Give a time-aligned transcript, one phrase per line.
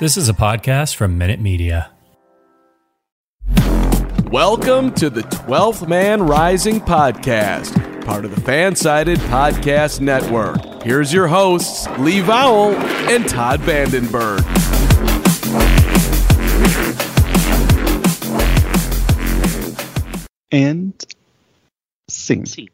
[0.00, 1.92] This is a podcast from Minute Media.
[4.26, 10.82] Welcome to the 12th Man Rising podcast, part of the Fansided Podcast Network.
[10.82, 12.74] Here's your hosts, Lee Vowell
[13.08, 14.42] and Todd Vandenberg.
[20.50, 21.04] And
[22.08, 22.46] sing.
[22.46, 22.68] See.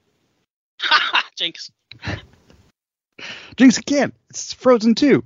[1.37, 1.71] Jinx.
[3.57, 4.13] Jinx again.
[4.31, 5.23] It's Frozen 2.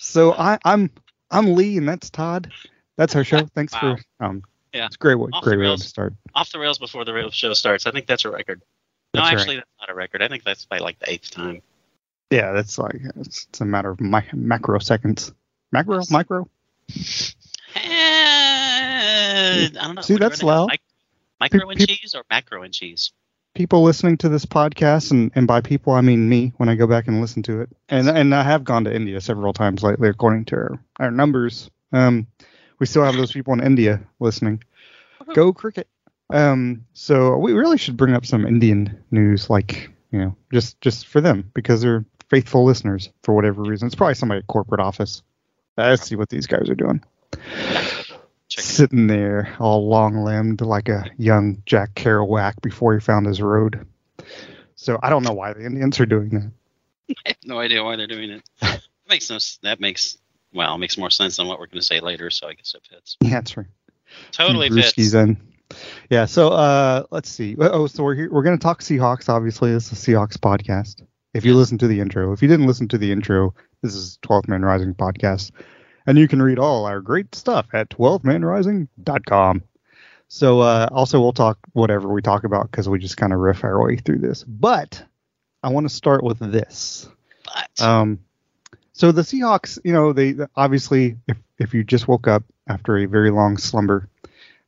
[0.00, 0.90] So I, I'm
[1.30, 2.50] I'm Lee and that's Todd.
[2.96, 3.46] That's our show.
[3.54, 3.96] Thanks Wow.
[4.18, 4.86] for um Yeah.
[4.86, 6.14] it's great Off great way to start.
[6.34, 7.86] Off the rails before the real show starts.
[7.86, 8.60] I think that's a record.
[9.14, 9.40] No, That's right.
[9.40, 10.22] actually, that's not a record.
[10.22, 11.62] I think that's by like the eighth time.
[12.30, 15.32] Yeah, that's like it's, it's a matter of mi- macro seconds.
[15.72, 16.10] Macro, Yes.
[16.10, 16.48] micro.
[17.74, 17.80] Eh,
[19.68, 20.02] I don't know.
[20.02, 20.68] See, that's loud.
[20.70, 20.80] mic-
[21.40, 23.12] micro and cheese or macro and cheese?
[23.58, 26.86] People listening to this podcast, and, and by people I mean me when I go
[26.86, 27.68] back and listen to it.
[27.88, 31.68] And and I have gone to India several times lately, according to our, our numbers.
[31.92, 32.28] Um,
[32.78, 34.62] we still have those people in India listening.
[35.34, 35.88] Go cricket.
[36.30, 41.08] Um, so we really should bring up some Indian news, like you know, just just
[41.08, 43.86] for them because they're faithful listeners for whatever reason.
[43.86, 45.22] It's probably somebody at corporate office.
[45.76, 47.02] Let's see what these guys are doing.
[48.48, 48.66] Check it.
[48.66, 53.86] Sitting there, all long-limbed, like a young Jack Kerouac before he found his road.
[54.74, 56.52] So I don't know why the Indians are doing that.
[57.10, 58.48] I have no idea why they're doing it.
[58.60, 59.38] That makes no.
[59.62, 60.18] That makes
[60.52, 62.30] well, it makes more sense than what we're going to say later.
[62.30, 63.16] So I guess it fits.
[63.20, 63.66] Yeah, that's right.
[64.32, 65.14] Totally fits.
[65.14, 65.36] in.
[66.08, 67.56] Yeah, so uh, let's see.
[67.58, 69.28] Oh, so we're here, we're gonna talk Seahawks.
[69.28, 71.02] Obviously, this is a Seahawks podcast.
[71.34, 74.18] If you listen to the intro, if you didn't listen to the intro, this is
[74.22, 75.50] 12th Man Rising podcast,
[76.08, 79.62] and you can read all our great stuff at 12manrising.com.
[80.26, 83.62] So uh, also we'll talk whatever we talk about because we just kind of riff
[83.62, 84.42] our way through this.
[84.42, 85.04] But
[85.62, 87.06] I want to start with this.
[87.44, 88.20] But Um,
[88.94, 93.04] so the Seahawks, you know, they obviously, if if you just woke up after a
[93.06, 94.08] very long slumber,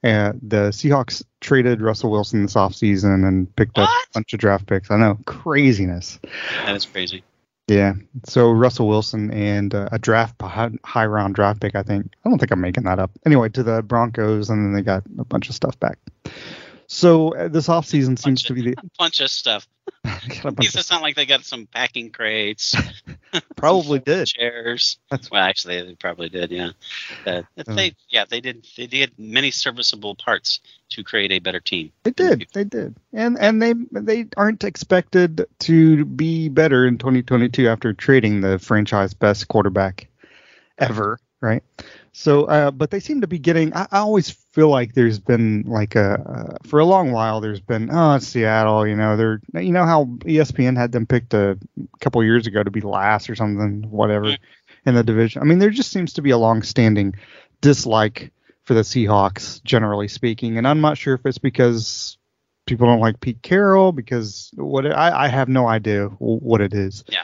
[0.05, 4.67] uh, the Seahawks traded Russell Wilson this offseason and picked up a bunch of draft
[4.67, 4.91] picks.
[4.91, 6.19] I know, craziness.
[6.67, 7.25] that is crazy.
[7.71, 7.95] Yeah.
[8.25, 12.13] So Russell Wilson and uh, a draft high, high round draft pick, I think.
[12.25, 13.13] I don't think I'm making that up.
[13.25, 15.97] Anyway, to the Broncos, and then they got a bunch of stuff back.
[16.89, 19.69] So uh, this offseason seems Bunch to be the bunch of stuff.
[20.05, 22.75] got a These of- it's not like they got some packing crates.
[23.57, 24.27] probably did.
[24.27, 24.99] chairs.
[25.11, 26.51] That's- well, actually, they probably did.
[26.51, 26.71] Yeah,
[27.27, 31.93] Uh, they yeah they did they did many serviceable parts to create a better team.
[32.05, 32.47] They did.
[32.53, 32.97] They did.
[33.13, 39.15] And and they they aren't expected to be better in 2022 after trading the franchise
[39.15, 40.09] best quarterback
[40.79, 41.63] ever, right?
[42.13, 43.73] So, uh, but they seem to be getting.
[43.75, 47.41] I, I always feel like there's been like a uh, for a long while.
[47.41, 51.35] There's been oh it's Seattle, you know they're you know how ESPN had them picked
[51.35, 51.59] a
[52.01, 54.37] couple years ago to be last or something, whatever,
[54.87, 55.43] in the division.
[55.43, 57.15] I mean, there just seems to be a long-standing
[57.61, 58.33] dislike
[58.65, 62.19] for the Seahawks, generally speaking, and I'm not sure if it's because
[62.67, 67.05] people don't like Pete Carroll because what I, I have no idea what it is.
[67.09, 67.23] Yeah.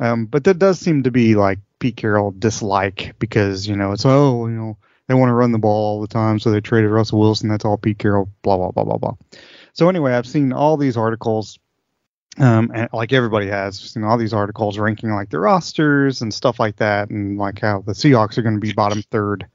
[0.00, 4.04] Um, but that does seem to be like Pete Carroll dislike because you know it's
[4.04, 4.76] oh you know
[5.06, 7.64] they want to run the ball all the time so they traded Russell Wilson that's
[7.64, 9.14] all Pete Carroll blah blah blah blah blah.
[9.72, 11.58] So anyway, I've seen all these articles.
[12.36, 16.58] Um, and like everybody has seen all these articles ranking like the rosters and stuff
[16.58, 19.46] like that, and like how the Seahawks are going to be bottom third,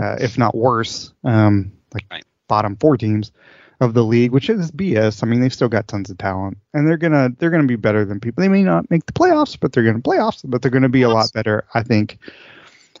[0.00, 2.24] uh, if not worse, um, like Right.
[2.48, 3.32] bottom four teams
[3.80, 5.22] of the league, which is BS.
[5.22, 8.04] I mean, they've still got tons of talent, and they're gonna they're gonna be better
[8.04, 8.42] than people.
[8.42, 11.08] They may not make the playoffs, but they're gonna playoffs, but they're gonna be a
[11.08, 12.18] lot better, I think,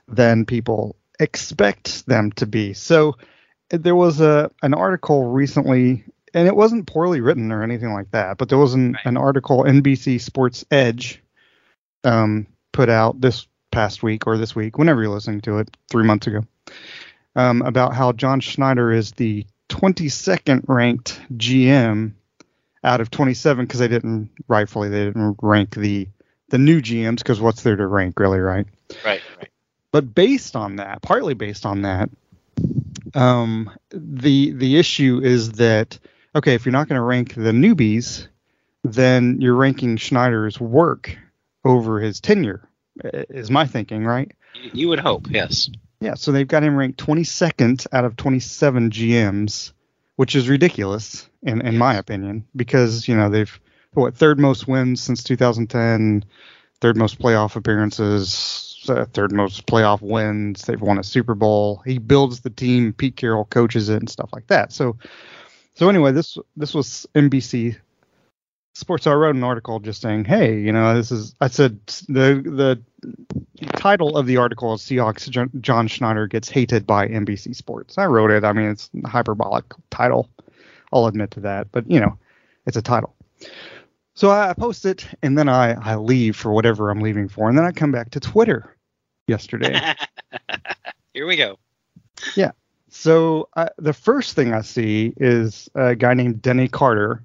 [0.08, 2.74] than people expect them to be.
[2.74, 3.16] So
[3.70, 6.04] there was a an article recently,
[6.34, 9.06] and it wasn't poorly written or anything like that, but there was an, Right.
[9.06, 11.22] an article NBC Sports Edge
[12.04, 16.04] um, put out this past week or this week, whenever you're listening to it, three
[16.04, 16.42] months ago,
[17.36, 22.12] um, about how John Schneider is the 22nd ranked GM
[22.84, 26.08] out of 27 because they didn't rightfully they didn't rank the
[26.48, 28.66] the new GMs because what's there to rank really, right?
[29.04, 29.48] Right, right.
[29.92, 32.10] But based on that, partly based on that,
[33.14, 35.98] um, the the issue is that
[36.34, 38.26] okay, if you're not going to rank the newbies,
[38.84, 41.16] then you're ranking Schneider's work
[41.64, 42.68] over his tenure
[43.04, 44.32] is my thinking, right?
[44.54, 45.70] You, you would hope, yes.
[46.00, 49.72] Yeah, so they've got him ranked 22nd out of 27 GMs,
[50.16, 53.60] which is ridiculous in in my opinion because you know they've
[53.94, 56.24] what third most wins since 2010,
[56.80, 60.62] third most playoff appearances, uh, third most playoff wins.
[60.62, 61.82] They've won a Super Bowl.
[61.84, 62.92] He builds the team.
[62.92, 64.72] Pete Carroll coaches it and stuff like that.
[64.72, 64.96] So,
[65.74, 67.76] so anyway, this this was NBC
[68.74, 69.06] Sports.
[69.06, 71.34] I wrote an article just saying, hey, you know, this is.
[71.40, 72.82] I said the the
[73.76, 77.98] title of the article is Seahawks John Schneider gets hated by NBC Sports.
[77.98, 78.44] I wrote it.
[78.44, 80.28] I mean, it's a hyperbolic title.
[80.92, 82.18] I'll admit to that, but you know,
[82.66, 83.14] it's a title.
[84.14, 87.48] So I post it and then I, I leave for whatever I'm leaving for.
[87.48, 88.76] And then I come back to Twitter
[89.26, 89.94] yesterday.
[91.14, 91.58] Here we go.
[92.36, 92.52] Yeah.
[92.88, 93.48] So
[93.78, 97.22] the first thing I see is a guy named Denny Carter,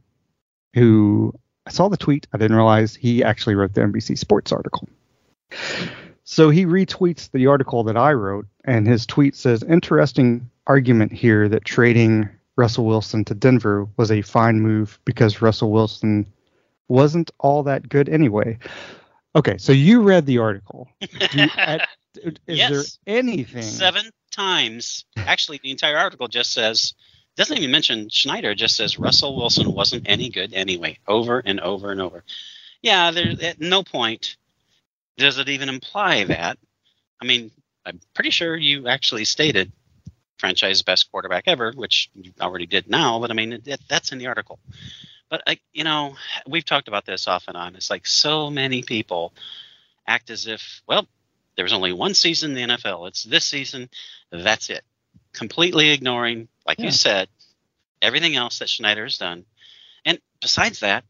[0.73, 1.33] who
[1.65, 2.25] I saw the tweet.
[2.33, 4.87] I didn't realize he actually wrote the NBC Sports article.
[6.23, 11.47] So he retweets the article that I wrote, and his tweet says, Interesting argument here
[11.49, 16.25] that trading Russell Wilson to Denver was a fine move because Russell Wilson
[16.87, 18.57] wasn't all that good anyway.
[19.35, 20.87] Okay, so you read the article.
[21.33, 21.87] You, at,
[22.23, 22.71] is yes.
[23.05, 23.61] there anything?
[23.61, 25.05] Seven times.
[25.15, 26.93] Actually, the entire article just says
[27.35, 28.55] doesn't even mention Schneider.
[28.55, 32.23] Just says Russell Wilson wasn't any good anyway, over and over and over.
[32.81, 34.37] Yeah, there at no point
[35.17, 36.57] does it even imply that.
[37.21, 37.51] I mean,
[37.85, 39.71] I'm pretty sure you actually stated
[40.39, 43.19] franchise best quarterback ever, which you already did now.
[43.19, 44.59] But I mean, it, that's in the article.
[45.29, 46.15] But like you know,
[46.47, 47.75] we've talked about this off and on.
[47.75, 49.33] It's like so many people
[50.07, 51.05] act as if, well,
[51.55, 53.07] there was only one season in the NFL.
[53.09, 53.89] It's this season.
[54.31, 54.83] That's it.
[55.33, 56.85] Completely ignoring, like yeah.
[56.85, 57.27] you said,
[58.01, 59.45] everything else that Schneider has done.
[60.05, 61.03] And besides that,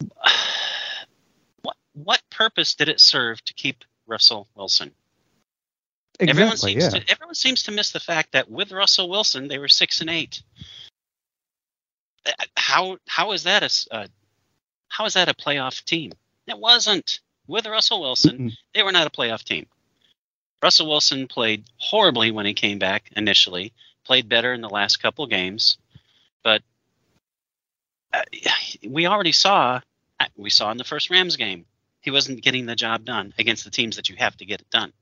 [1.62, 4.92] what what purpose did it serve to keep Russell Wilson?
[6.18, 6.90] Exactly, everyone seems yeah.
[6.90, 10.08] to everyone seems to miss the fact that with Russell Wilson they were six and
[10.10, 10.42] eight.
[12.56, 14.06] How how is that a uh,
[14.88, 16.12] how is that a playoff team?
[16.46, 18.52] It wasn't with Russell Wilson.
[18.74, 19.66] They were not a playoff team.
[20.62, 23.72] Russell Wilson played horribly when he came back initially.
[24.04, 25.78] Played better in the last couple games,
[26.44, 26.62] but
[28.12, 28.22] uh,
[28.88, 29.80] we already saw
[30.36, 31.66] we saw in the first Rams game
[32.06, 34.70] he wasn't getting the job done against the teams that you have to get it
[34.70, 34.92] done.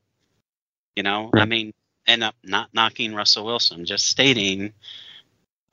[0.96, 1.42] You know, right.
[1.42, 1.74] I mean,
[2.06, 4.72] end up not knocking Russell Wilson, just stating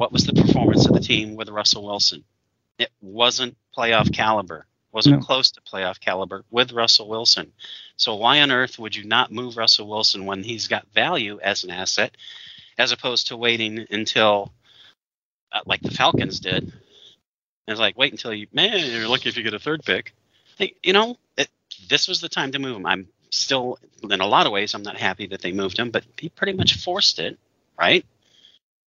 [0.01, 2.23] what was the performance of the team with Russell Wilson.
[2.79, 5.21] It wasn't playoff caliber, wasn't no.
[5.23, 7.53] close to playoff caliber with Russell Wilson.
[7.97, 11.63] So why on earth would you not move Russell Wilson when he's got value as
[11.63, 12.17] an asset,
[12.79, 14.51] as opposed to waiting until,
[15.51, 16.63] uh, like the Falcons did?
[16.63, 16.73] And
[17.67, 20.15] it's like wait until you man, you're lucky if you get a third pick.
[20.57, 21.47] Hey, you know, it,
[21.89, 22.87] this was the time to move him.
[22.87, 26.03] I'm still, in a lot of ways, I'm not happy that they moved him, but
[26.17, 27.37] he pretty much forced it,
[27.77, 28.03] right?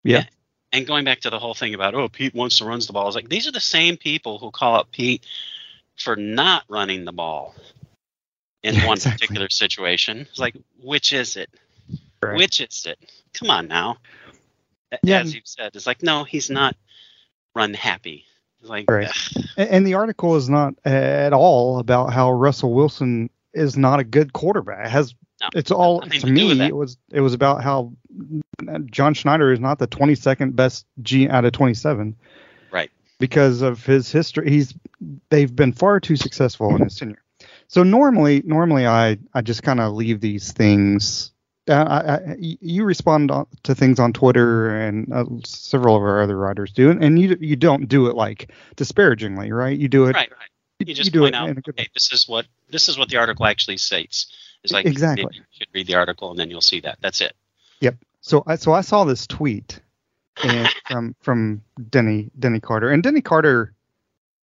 [0.03, 0.25] Yeah.
[0.71, 3.07] And going back to the whole thing about, oh, Pete wants to run the ball,
[3.07, 5.25] is like these are the same people who call out Pete
[5.95, 7.55] for not running the ball
[8.63, 9.27] in yeah, one exactly.
[9.27, 10.19] particular situation.
[10.29, 11.49] It's like, which is it?
[12.21, 12.37] Right.
[12.37, 12.99] Which is it?
[13.33, 13.97] Come on now.
[15.03, 15.19] Yeah.
[15.19, 16.75] As you've said, it's like, no, he's not
[17.55, 18.25] run happy.
[18.59, 19.11] It's like, right.
[19.55, 24.33] And the article is not at all about how Russell Wilson is not a good
[24.33, 24.85] quarterback.
[24.85, 27.93] It has no, it's all to to me it was it was about how
[28.85, 32.15] John Schneider is not the 22nd best G out of 27
[32.71, 32.89] right.
[33.19, 34.49] because of his history.
[34.49, 34.73] He's
[35.29, 37.21] they've been far too successful in his tenure.
[37.67, 41.31] So normally normally I I just kind of leave these things.
[41.69, 43.29] Uh, I, I, you respond
[43.63, 47.57] to things on Twitter and uh, several of our other writers do, and you you
[47.57, 49.77] don't do it like disparagingly, right?
[49.77, 50.49] You do it Right, right.
[50.79, 53.09] You just do point out, in a good okay, this is what this is what
[53.09, 54.31] the article actually states.
[54.63, 55.25] It's like Exactly.
[55.33, 56.97] you should read the article and then you'll see that.
[57.01, 57.33] That's it.
[57.81, 57.95] Yep.
[58.21, 59.79] So I so I saw this tweet
[60.87, 63.73] from from Denny Denny Carter and Denny Carter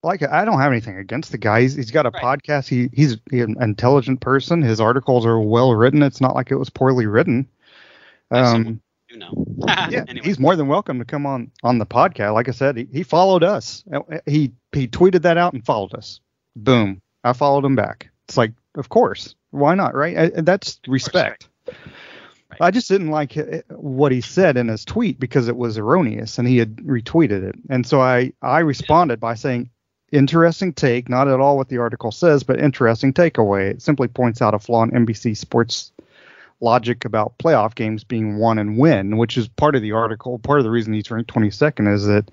[0.03, 1.63] like I don't have anything against the guy.
[1.63, 2.23] He's, he's got a Right.
[2.43, 2.67] podcast.
[2.69, 4.61] He he's an intelligent person.
[4.61, 6.03] His articles are well written.
[6.03, 7.49] It's not like it was poorly written.
[8.33, 9.47] Um, You know.
[9.67, 10.27] yeah, anyway.
[10.27, 12.35] he's more than welcome to come on on the podcast.
[12.35, 13.85] Like I said, he, he followed us.
[14.27, 16.21] He he tweeted that out and followed us.
[16.57, 18.11] Boom, I followed him back.
[18.29, 20.17] It's like, of course, why not, right?
[20.17, 21.49] Uh, That's course, respect.
[21.67, 22.61] Right.
[22.61, 26.39] I just didn't like it- what he said in his tweet because it was erroneous,
[26.39, 27.57] and he had retweeted it.
[27.69, 29.71] And so I I responded by saying,
[30.13, 33.71] interesting take, not at all what the article says, but interesting takeaway.
[33.71, 35.91] It simply points out a flaw in NBC Sports
[36.61, 40.39] logic about playoff games being won and win, which is part of the article.
[40.39, 42.31] Part of the reason he's ranked 22nd is that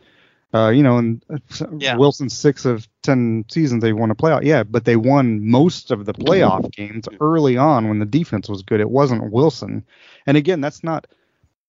[0.53, 1.37] Uh, you know, and uh,
[1.77, 1.95] Yeah.
[1.95, 4.43] Wilson's six of ten seasons they won a playoff.
[4.43, 8.61] Yeah, but they won most of the playoff games early on when the defense was
[8.61, 8.81] good.
[8.81, 9.85] It wasn't Wilson.
[10.25, 11.07] And again, that's not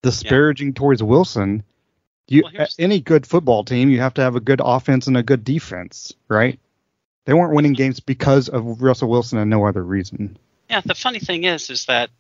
[0.02, 1.62] disparaging towards Wilson.
[2.28, 5.22] You Well, any good football team, you have to have a good offense and a
[5.22, 6.58] good defense, right?
[7.24, 10.36] They weren't winning games because of Russell Wilson and no other reason.
[10.68, 12.10] Yeah, the funny thing is, is that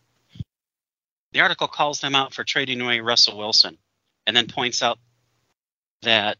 [1.32, 3.78] the article calls them out for trading away Russell Wilson,
[4.26, 4.98] and then points out
[6.02, 6.38] that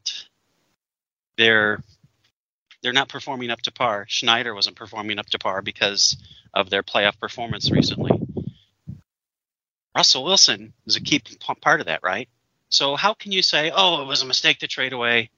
[1.36, 1.82] they're
[2.82, 4.06] they're not performing up to par.
[4.08, 6.16] Schneider wasn't performing up to par because
[6.52, 8.10] of their playoff performance recently.
[9.94, 11.22] Russell Wilson is a key
[11.60, 12.28] part of that, right?
[12.70, 15.30] So how can you say, "Oh, it was a mistake to trade away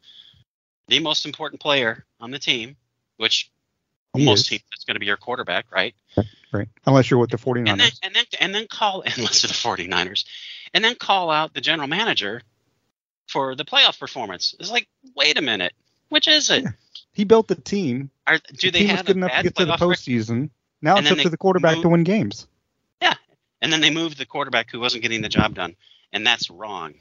[0.89, 2.77] the most important player on the team,"
[3.17, 3.51] which
[4.17, 4.47] He most is.
[4.47, 5.95] teams it's going to be your quarterback, right?
[6.53, 6.69] Right.
[6.87, 7.69] Unless you're with the 49ers.
[7.69, 9.55] and then and then and then call unless they're the
[9.89, 10.25] 49ers
[10.73, 12.43] and then call out the general manager
[13.29, 15.73] for the playoff performance it's like wait a minute
[16.09, 16.71] which is it Yeah.
[17.13, 18.11] he built the team.
[18.27, 19.81] Are, do the they team was have good a enough to get to the playoff
[19.81, 19.97] record?
[19.99, 20.51] postseason.
[20.83, 22.47] Now And it's up to the quarterback to win games.
[23.03, 23.15] Yeah,
[23.63, 25.75] and then they moved the quarterback who wasn't getting the job done
[26.13, 26.95] and that's wrong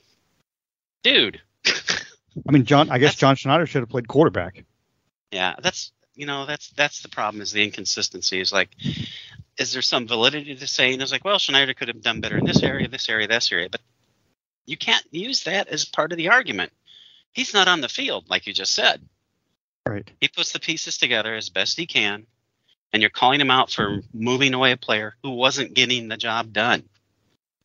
[1.03, 1.41] dude
[2.47, 2.89] I mean, John.
[2.89, 4.63] I guess That's- John Schneider should have played quarterback.
[5.31, 8.69] yeah that's you know that's that's the problem is the inconsistency is like
[9.57, 12.45] is there some validity to saying it's like well Schneider could have done better in
[12.45, 13.81] this area this area this area but
[14.65, 16.71] you can't use that as part of the argument
[17.33, 19.01] he's not on the field like you just said
[19.85, 20.09] Right.
[20.21, 22.25] he puts the pieces together as best he can
[22.93, 26.53] and you're calling him out for moving away a player who wasn't getting the job
[26.53, 26.83] done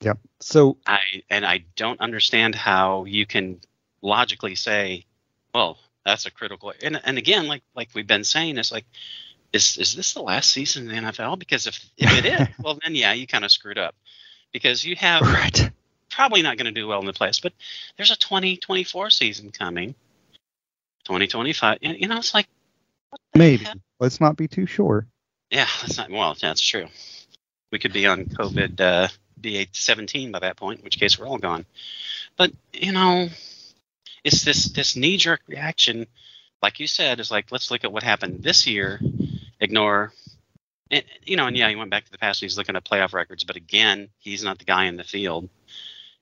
[0.01, 0.19] Yep.
[0.41, 1.01] So i
[1.31, 3.61] and i don't understand how you can
[4.03, 5.05] logically say
[5.55, 8.85] well that's a critical and and again like like we've been saying it's like
[9.53, 12.79] is is this the last season in the nfl because if if it is well
[12.83, 13.95] then yeah you kind of screwed up
[14.53, 15.71] because you have right.
[16.19, 17.53] Probably not going to do well in the playoffs but
[17.97, 19.95] there's a 2024 season coming
[21.05, 22.49] 2025 and, you know it's like
[23.35, 23.65] Maybe.
[23.65, 23.79] heck?
[24.01, 25.07] Let's not be too sure.
[25.51, 26.37] Yeah, that's not well.
[26.41, 26.87] That's true.
[27.73, 29.09] We could be on COVID uh,
[29.41, 31.65] BA17 by that point, in which case we're all gone.
[32.37, 33.29] But you know,
[34.25, 36.07] it's this this knee jerk reaction,
[36.63, 39.01] like you said, is like let's look at what happened this year,
[39.61, 40.13] ignore.
[40.91, 42.41] And, you know, and yeah, he went back to the past.
[42.41, 45.49] And he's looking at playoff records, but again, he's not the guy in the field.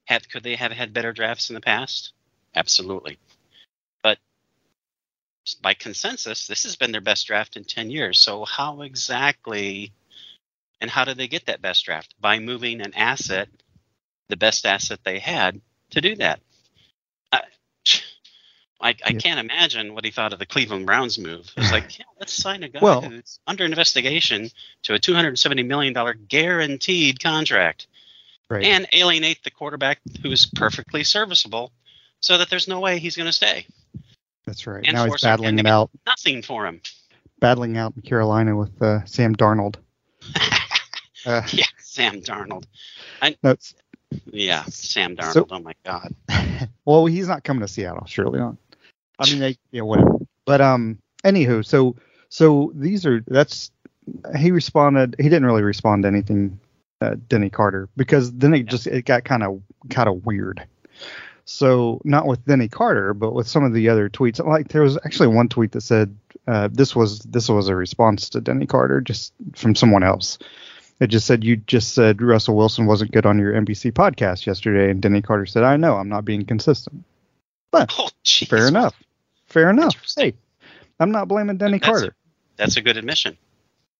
[0.06, 2.12] Had could they have had better drafts in the past?
[2.54, 3.18] Absolutely.
[4.02, 4.18] But
[5.62, 8.18] by consensus, this has been their best draft in 10 years.
[8.18, 9.92] So, how exactly
[10.80, 12.14] and how did they get that best draft?
[12.20, 13.48] By moving an asset,
[14.28, 15.60] the best asset they had,
[15.90, 16.40] to do that.
[17.32, 17.40] I,
[18.80, 19.18] I, I Yeah.
[19.18, 21.50] can't imagine what he thought of the Cleveland Browns move.
[21.56, 24.50] It's like, yeah, let's sign a guy Well- who's under investigation
[24.82, 25.94] to a $270 million
[26.28, 27.86] guaranteed contract
[28.48, 28.64] Right.
[28.64, 31.72] and alienate the quarterback who is perfectly serviceable
[32.20, 33.66] so that there's no way he's going to stay.
[34.46, 34.84] That's right.
[34.86, 36.80] and now he's battling it out, Nothing for him.
[37.40, 39.76] battling out in Carolina with uh, Sam Darnold.
[41.26, 42.66] Uh, yeah, Sam Darnold.
[43.42, 43.74] no, it's-
[44.26, 45.32] Yeah, Sam Darnold.
[45.32, 46.14] So- oh my God.
[46.84, 48.54] well, he's not coming to Seattle, surely not.
[49.18, 50.18] I mean, they, yeah, whatever.
[50.44, 51.96] But um, anywho, so
[52.28, 53.72] so these are that's
[54.38, 55.16] he responded.
[55.18, 56.60] He didn't really respond to anything,
[57.00, 60.66] uh, Denny Carter, because then it just it got kind of kind of weird.
[61.44, 64.44] So not with Denny Carter, but with some of the other tweets.
[64.44, 68.30] Like there was actually one tweet that said uh, this was this was a response
[68.30, 70.38] to Denny Carter, just from someone else.
[70.98, 74.90] It just said you just said Russell Wilson wasn't good on your NBC podcast yesterday,
[74.90, 77.04] and Denny Carter said, "I know, I'm not being consistent."
[77.72, 78.48] Oh, jeez.
[78.48, 78.94] Fair enough.
[79.46, 79.94] Fair enough.
[80.16, 80.34] Hey,
[80.98, 82.16] I'm not blaming Denny That's Carter.
[82.56, 83.36] That's a good admission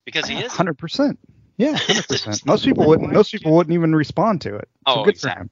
[0.05, 0.51] because he is.
[0.53, 1.19] Hundred percent.
[1.57, 2.45] Yeah, hundred percent.
[2.47, 3.13] Most people wouldn't.
[3.21, 4.69] Most people wouldn't even respond to it.
[4.87, 5.35] So Oh, good exactly.
[5.39, 5.51] for him.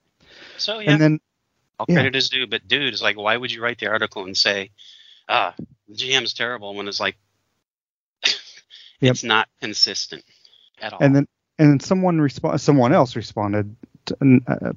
[0.59, 1.21] So yeah, And then
[1.79, 1.95] all yeah.
[1.97, 2.47] credit is due.
[2.47, 4.71] But dude, it's like, why would you write the article and say,
[5.29, 5.55] ah,
[5.89, 7.17] the GM's terrible when it's like,
[9.01, 9.11] Yep.
[9.13, 10.25] it's not consistent
[10.81, 10.99] at all.
[11.03, 12.61] and then and then someone respond.
[12.61, 13.77] Someone else responded.
[14.07, 14.73] To, uh,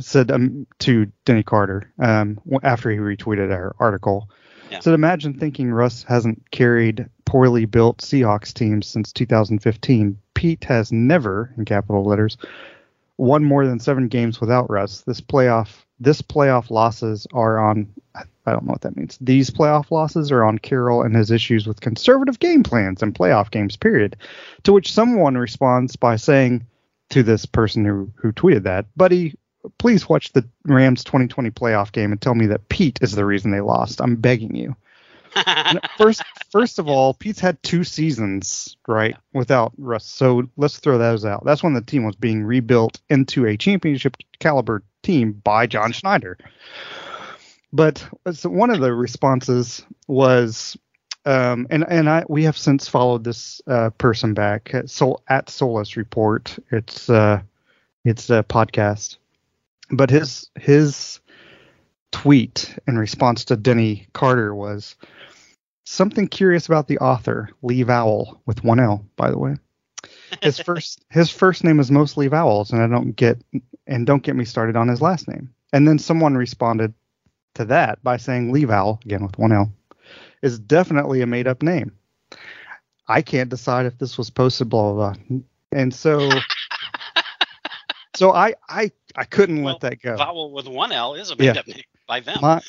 [0.00, 4.28] said um, to Denny Carter um, after he retweeted our article.
[4.72, 4.80] Yeah.
[4.80, 10.18] Said, imagine thinking Russ hasn't carried poorly built Seahawks teams since 2015.
[10.34, 12.36] Pete has never, in capital letters,
[13.16, 15.00] won more than seven games without Russ.
[15.00, 17.88] This playoff, this playoff losses are on.
[18.14, 19.16] I don't know what that means.
[19.18, 23.50] These playoff losses are on Carroll and his issues with conservative game plans and playoff
[23.50, 23.78] games.
[23.78, 24.16] Period.
[24.64, 26.66] To which someone responds by saying
[27.10, 29.36] to this person who who tweeted that, buddy,
[29.78, 33.52] please watch the Rams 2020 playoff game and tell me that Pete is the reason
[33.52, 34.02] they lost.
[34.02, 34.76] I'm begging you.
[35.98, 41.24] First, first of all, Pete's had two seasons right without Russ, so let's throw those
[41.24, 41.44] out.
[41.44, 46.38] That's when the team was being rebuilt into a championship caliber team by John Schneider.
[47.72, 50.76] but so one of the responses was,
[51.24, 55.48] um, and and I we have since followed this uh, person back at, Sol, at
[55.48, 56.56] Solus Report.
[56.70, 57.40] It's uh,
[58.04, 59.16] it's a podcast,
[59.90, 61.20] but his his
[62.12, 64.94] tweet in response to Denny Carter was
[65.84, 69.56] something curious about the author Lee Vowell with one L, by the way.
[70.40, 73.38] His first his first name is mostly vowels, and I don't get
[73.86, 75.52] and don't get me started on his last name.
[75.72, 76.94] And then someone responded
[77.54, 79.72] to that by saying Lee Vowell again with one L
[80.42, 81.92] is definitely a made up name.
[83.08, 85.38] I can't decide if this was posted, blah blah blah.
[85.72, 86.30] And so
[88.14, 90.16] so I I I couldn't Well, let that go.
[90.16, 91.52] Vowel with one L is a Yeah.
[91.52, 92.38] made up name by them.
[92.42, 92.60] My,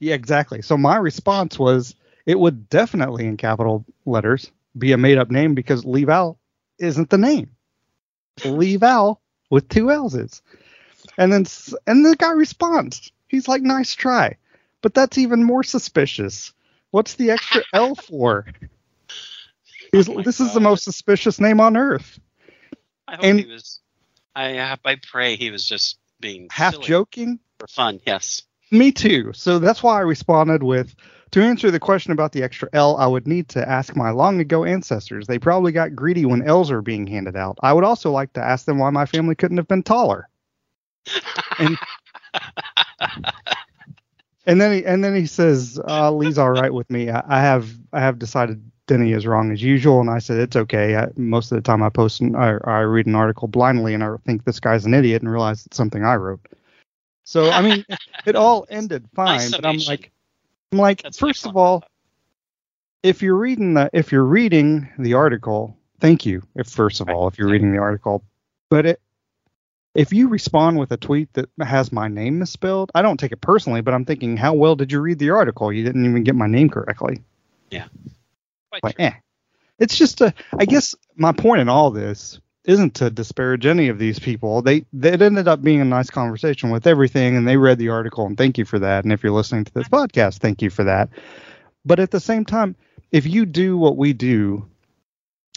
[0.00, 0.62] yeah, exactly.
[0.62, 5.54] So my response was it would definitely in capital letters be a made up name
[5.54, 6.38] because Lee Val
[6.78, 7.50] isn't the name.
[8.44, 9.20] Lee Val
[9.50, 10.40] with two L's is.
[11.18, 11.44] And then
[11.86, 13.12] and the guy responds.
[13.28, 14.36] He's like, nice try.
[14.80, 16.54] But that's even more suspicious.
[16.90, 18.46] What's the extra L for?
[19.92, 22.18] He's- Oh this is the most suspicious name on earth.
[23.06, 23.80] I hope and- he was.
[24.34, 28.00] I I pray he was just being Half silly joking, for fun.
[28.04, 28.42] Yes.
[28.72, 29.32] Me too.
[29.34, 30.96] So that's why I responded with
[31.30, 34.40] to answer the question about the extra L, I would need to ask my long
[34.40, 35.28] ago ancestors.
[35.28, 37.58] They probably got greedy when L's were being handed out.
[37.62, 40.28] I would also like to ask them why my family couldn't have been taller.
[41.60, 41.78] And
[44.46, 47.10] and then he and then he says, uh, "Lee's all right with me.
[47.10, 50.56] I, I have I have decided Denny is wrong as usual." And I said, "It's
[50.56, 50.96] okay.
[50.96, 54.02] I, most of the time, I post an, I, I read an article blindly and
[54.02, 56.40] I think this guy's an idiot and realize it's something I wrote."
[57.24, 57.84] So I mean,
[58.26, 59.38] it all ended fine.
[59.38, 60.10] Nice but I'm like,
[60.72, 61.84] I'm like, That's first of all,
[63.02, 66.42] if you're reading the if you're reading the article, thank you.
[66.54, 68.24] If first of all, if you're reading the article,
[68.70, 69.00] but it
[69.94, 73.40] if you respond with a tweet that has my name misspelled, I don't take it
[73.40, 75.72] personally, but I'm thinking, how well did you read the article?
[75.72, 77.22] You didn't even get my name correctly.
[78.70, 79.12] Quite Like, eh.
[79.78, 80.32] It's just a.
[80.58, 84.62] I guess my point in all this isn't to disparage any of these people.
[84.62, 88.26] They, it ended up being a nice conversation with everything, and they read the article,
[88.26, 89.04] and thank you for that.
[89.04, 91.08] And if you're listening to this podcast, thank you for that.
[91.84, 92.76] But at the same time,
[93.10, 94.66] if you do what we do,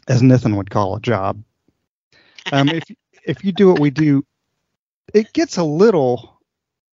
[0.07, 1.43] as Nathan would call a job,
[2.51, 2.83] um, if
[3.25, 4.23] if you do what we do,
[5.13, 6.39] it gets a little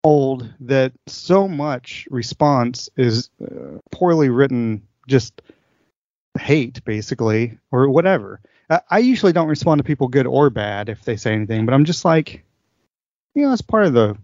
[0.05, 5.43] old that so much response is uh, poorly written, just
[6.39, 8.41] hate basically or whatever.
[8.89, 11.85] I, usually don't respond to people good or bad if they say anything, but I'm
[11.85, 12.45] just like,
[13.35, 14.17] you know, it's part of the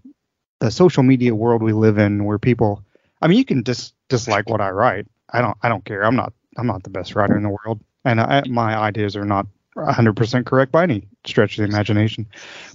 [0.61, 2.83] the social media world we live in where people.
[3.21, 5.07] I mean, you can dis dislike what I write.
[5.31, 5.57] I don't.
[5.63, 6.05] I don't care.
[6.05, 6.33] I'm not.
[6.57, 10.47] I'm not the best writer in the world, and I, my ideas are not 100%
[10.47, 12.27] correct by any stretch of the imagination.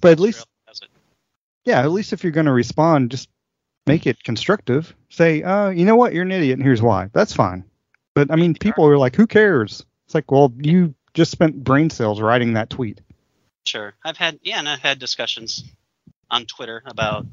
[0.02, 0.46] But at least
[1.66, 3.30] yeah, at least if you're going to respond, just
[3.86, 4.96] make it constructive.
[5.10, 7.10] Say, uh, you know what, you're an idiot, and here's why.
[7.14, 7.64] That's fine.
[8.14, 9.86] But I mean, people are like, who cares?
[10.06, 13.02] It's like, well, you just spent brain cells writing that tweet.
[13.66, 13.94] Sure.
[14.04, 15.64] I've had yeah, and I've had discussions
[16.30, 17.26] on Twitter about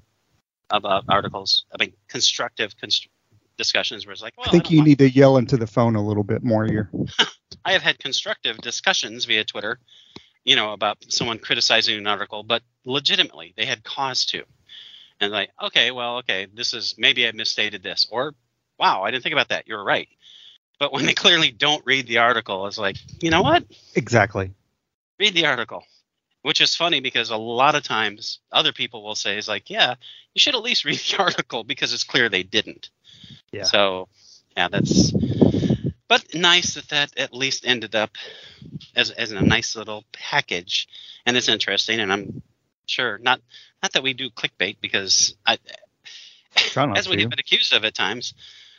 [0.71, 1.65] about articles.
[1.73, 3.09] I mean, constructive const-
[3.57, 5.97] discussions where it's like, well, I think don't you need to yell into the phone
[5.97, 6.91] a little bit more here.
[7.65, 9.79] I have had constructive discussions via Twitter,
[10.45, 14.45] you know, about someone criticizing an article, but legitimately they had cause to.
[15.21, 18.35] And like, okay, well, okay, this is maybe I misstated this, or
[18.79, 19.67] wow, I didn't think about that.
[19.67, 20.09] You're right.
[20.79, 23.65] But when they clearly don't read the article, it's like, you know what?
[23.95, 24.53] Exactly.
[25.19, 25.85] Read the article.
[26.43, 29.97] Which is funny because a lot of times other people will say, is like, yeah,
[30.35, 32.91] you should at least read the article because it's clear they didn't.
[33.51, 33.65] Yeah.
[33.65, 34.09] So,
[34.57, 35.13] yeah, that's.
[36.07, 38.17] But nice that that at least ended up
[38.97, 40.89] as as a nice little package,
[41.27, 42.01] and it's interesting.
[42.01, 42.43] And I'm
[42.87, 43.43] sure not
[43.83, 45.59] not that we do clickbait because I,
[46.77, 48.33] as we have been accused of at times,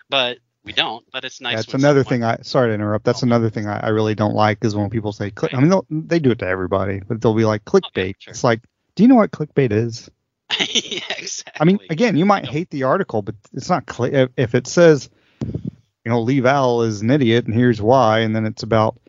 [0.10, 1.06] but we don't.
[1.12, 1.58] But it's nice.
[1.58, 3.06] That's another someone- thing I sorry to interrupt.
[3.06, 5.54] That's another thing I, I really don't like is when people say click.
[5.54, 8.16] I mean, they'll, they do it to everybody, but they'll be like clickbait.
[8.20, 8.32] sure.
[8.32, 8.62] It's like,
[8.96, 10.10] do you know what clickbait is?
[10.60, 11.60] yeah, exactly.
[11.60, 15.10] I mean, again, you might hate the article, but it's not If, if it says,
[15.46, 19.00] you know, Lee Val is an idiot and here's why, and then it's about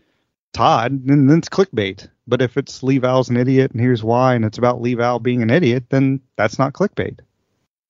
[0.52, 2.08] Todd, then, then it's clickbait.
[2.26, 5.18] But if it's Lee Val's an idiot and here's why, and it's about Lee Val
[5.18, 7.20] being an idiot, then that's not clickbait.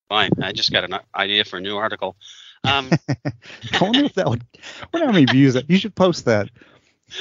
[0.09, 0.31] Fine.
[0.41, 2.15] I just got an idea for a new article.
[2.63, 4.43] Um, I wonder if that would.
[4.81, 5.69] I wonder how many views that.
[5.69, 6.49] You should post that.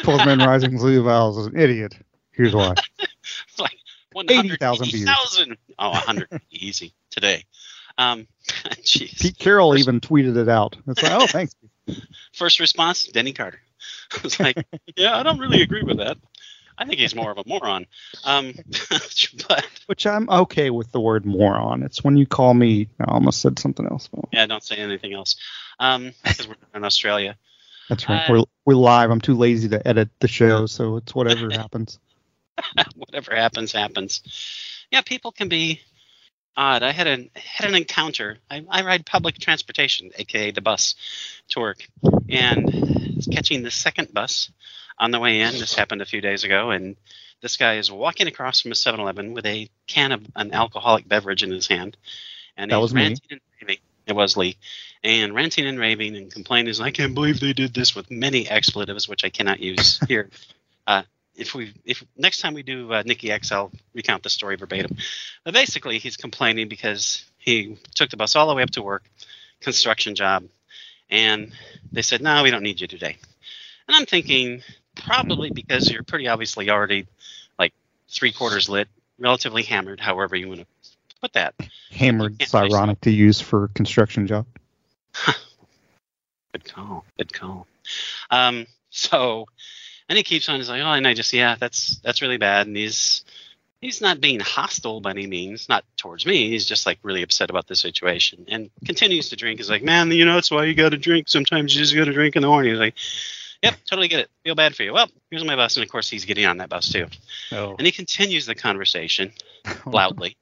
[0.07, 1.97] Men Rising Lee Val's is an idiot.
[2.33, 2.75] Here's why.
[3.59, 3.77] like
[4.17, 5.07] 80,000 views.
[5.07, 5.57] 180,000.
[5.79, 7.45] Oh, 100 easy today.
[7.99, 8.27] Um,
[8.83, 9.21] jeez.
[9.21, 10.77] Pete Carroll even tweeted it out.
[10.87, 11.55] It's like, oh, thanks.
[12.33, 13.61] First response, Denny Carter.
[14.13, 14.65] I was like,
[14.97, 16.19] yeah, I don't really agree with that.
[16.81, 17.87] I think he's more of a moron.
[18.25, 18.55] Um,
[19.49, 21.83] but Which I'm okay with the word moron.
[21.83, 22.89] It's when you call me.
[22.99, 24.09] I almost said something else.
[24.33, 25.37] Yeah, don't say anything else.
[25.79, 27.37] Um, because we're in Australia.
[27.91, 28.31] that's right.
[28.31, 29.11] Uh, we're we're live.
[29.11, 31.99] I'm too lazy to edit the show, so it's whatever happens.
[32.97, 34.23] Whatever happens, happens.
[34.91, 35.81] Yeah, people can be
[36.57, 36.83] odd.
[36.83, 38.39] I had an had an encounter.
[38.51, 40.95] I, I ride public transportation, aka the bus,
[41.51, 41.87] to work,
[42.29, 42.65] and
[43.17, 44.51] was catching the second bus
[45.01, 45.53] on the way in.
[45.53, 46.95] This happened a few days ago, and
[47.41, 51.43] this guy is walking across from a 7-Eleven with a can of an alcoholic beverage
[51.43, 51.97] in his hand,
[52.57, 53.03] and That he's was me.
[53.03, 53.79] ranting and raving.
[54.07, 54.57] It was Lee,
[55.03, 56.75] and ranting and raving and complaining.
[56.81, 60.29] I can't believe they did this with many expletives, which I cannot use here.
[60.87, 61.03] Uh,
[61.37, 64.97] if we if next time we do uh, Nikki X, I'll recount the story verbatim.
[65.45, 69.05] But basically, he's complaining because he took the bus all the way up to work,
[69.61, 70.45] construction job,
[71.09, 71.53] and
[71.93, 73.17] they said, "No, we don't need you today."
[73.87, 74.63] And I'm thinking,
[75.01, 77.07] probably because you're pretty obviously already
[77.59, 77.73] like
[78.09, 80.67] three quarters lit, relatively hammered, however you want to
[81.21, 81.55] put that.
[81.91, 82.37] Hammered.
[82.41, 84.47] It's ironic to use for construction job.
[86.53, 87.05] Good call.
[87.19, 87.67] Good call.
[88.31, 89.47] Um, so,
[90.09, 90.57] and he keeps on.
[90.57, 92.67] He's like, oh, and I just, yeah, that's that's really bad.
[92.67, 93.25] And he's
[93.81, 96.49] he's not being hostile by any means, not towards me.
[96.51, 99.59] He's just like really upset about the situation and continues to drink.
[99.59, 101.29] He's like, man, you know, that's why you got to drink.
[101.29, 102.73] Sometimes you just got to drink in the morning.
[102.73, 102.97] He's like,
[103.63, 104.31] yep, totally get it.
[104.45, 104.93] Feel bad for you.
[104.93, 107.07] Well, here's my bus, and of course he's getting on that bus too.
[107.53, 107.75] Oh.
[107.77, 109.33] And he continues the conversation
[109.87, 110.37] loudly.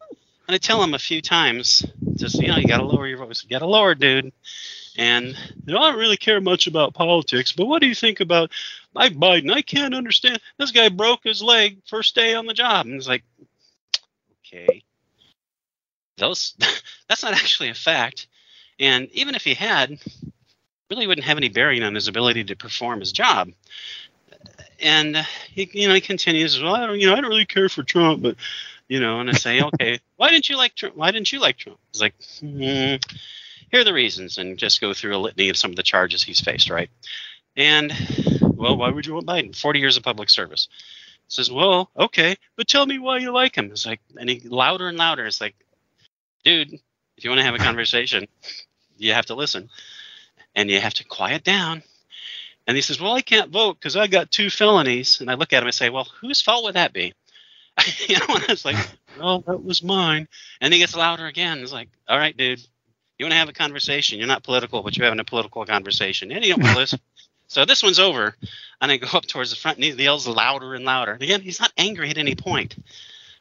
[0.47, 3.43] And I tell him a few times, just you know, you gotta lower your voice.
[3.43, 4.33] You gotta lower, dude.
[4.97, 8.21] And you know, I don't really care much about politics, but what do you think
[8.21, 8.51] about
[8.95, 9.53] Mike Biden?
[9.53, 10.41] I can't understand.
[10.59, 13.25] This guy broke his leg first day on the job, and it's like,
[14.47, 14.83] okay,
[16.17, 16.55] those
[17.09, 18.27] that's not actually a fact.
[18.81, 19.99] And even if he had,
[20.91, 23.51] really wouldn't have any bearing on his ability to perform his job.
[24.81, 25.17] And
[25.51, 26.61] he, you know, he continues.
[26.61, 28.37] Well, I don't, you know, I don't really care for Trump, but
[28.89, 30.97] you know, and I say, okay, why didn't you like Trump?
[30.97, 31.79] Why didn't you like Trump?
[31.93, 32.97] He's like, hmm,
[33.71, 36.23] here are the reasons, and just go through a litany of some of the charges
[36.23, 36.91] he's faced, right?
[37.57, 37.93] And
[38.41, 39.57] well, why would you want Biden?
[39.57, 40.69] Forty years of public service.
[41.29, 43.67] He Says, well, okay, but tell me why you like him.
[43.71, 45.27] It's like, and he louder and louder.
[45.27, 45.55] It's like,
[46.43, 46.73] dude,
[47.19, 48.27] if you want to have a conversation,
[48.97, 49.69] you have to listen,
[50.55, 51.83] and you have to quiet down.
[52.67, 55.21] And he says, well, I can't vote because I got two felonies.
[55.21, 57.15] And I look at him and say, well, whose fault would that be?
[58.07, 58.77] you know, and it's like,
[59.19, 60.29] well, that was mine.
[60.61, 61.61] And he gets louder again.
[61.61, 62.61] It's like, all right, dude,
[63.19, 64.19] you want to have a conversation.
[64.19, 66.31] You're not political, but you're having a political conversation.
[66.31, 67.01] And you don't want to listen.
[67.47, 68.37] So this one's over.
[68.81, 71.13] And I go up towards the front and he yells louder and louder.
[71.13, 72.77] And again, he's not angry at any point,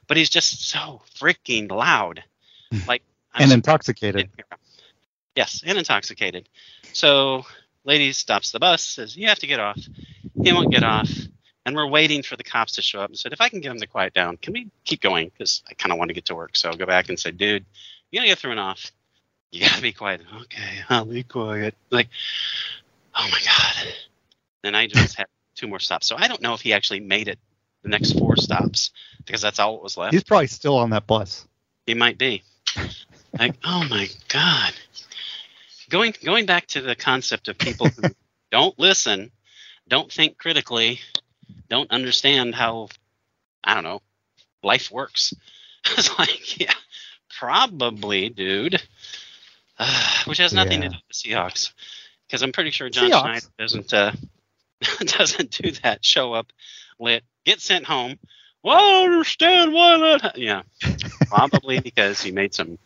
[0.06, 2.24] but he's just so freaking loud.
[2.72, 2.88] Hmm.
[2.88, 3.02] Like,
[3.34, 4.16] I'm and intoxicated.
[4.16, 4.58] didn't hear him.
[5.36, 6.48] Yes, and intoxicated.
[6.92, 7.44] So,
[7.84, 9.78] lady stops the bus, says, You have to get off.
[10.42, 11.10] He won't get off.
[11.66, 13.70] And we're waiting for the cops to show up and said, If I can get
[13.70, 15.28] him to quiet down, can we keep going?
[15.28, 16.56] Because I kind of want to get to work.
[16.56, 17.64] So I'll go back and say, Dude,
[18.10, 18.90] you're going to get thrown off.
[19.50, 20.22] You got to be quiet.
[20.42, 21.74] Okay, I'll be quiet.
[21.90, 22.08] Like,
[23.14, 23.94] oh my God.
[24.62, 26.06] Then I just had two more stops.
[26.06, 27.38] So I don't know if he actually made it
[27.82, 28.90] the next four stops
[29.24, 30.12] because that's all that was left.
[30.12, 31.46] He's probably still on that bus.
[31.86, 32.42] He might be.
[33.38, 34.72] Like, oh my God.
[35.88, 38.02] Going going back to the concept of people who
[38.50, 39.30] don't listen,
[39.88, 41.00] don't think critically,
[41.68, 42.88] don't understand how
[43.64, 44.02] I don't know,
[44.62, 45.34] life works.
[45.96, 46.74] It's like, yeah,
[47.38, 48.82] probably, dude.
[49.78, 51.72] Uh, which has nothing to do with the Seahawks.
[52.26, 53.20] Because I'm pretty sure John Seahawks.
[53.20, 54.12] Schneider doesn't uh,
[55.00, 56.04] doesn't do that.
[56.04, 56.52] Show up,
[56.98, 58.18] lit, get sent home.
[58.62, 60.36] Well, I don't understand why that.
[60.36, 60.62] Yeah,
[61.28, 62.78] probably because he made some.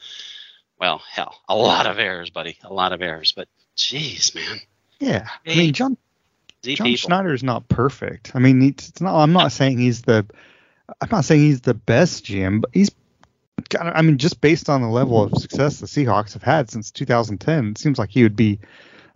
[0.82, 3.30] Well, hell, a lot of errors, buddy, a lot of errors.
[3.30, 4.60] But jeez, man,
[4.98, 5.28] Yeah.
[5.46, 5.96] I mean, John
[6.64, 6.96] John people.
[6.96, 8.32] Schneider's not perfect.
[8.34, 9.14] I mean, it's not.
[9.22, 10.26] I'm not saying he's the.
[11.00, 12.90] I'm not saying he's the best GM, but he's.
[13.68, 16.90] got- I mean, just based on the level of success the Seahawks have had since
[16.90, 18.58] 2010, it seems like he would be.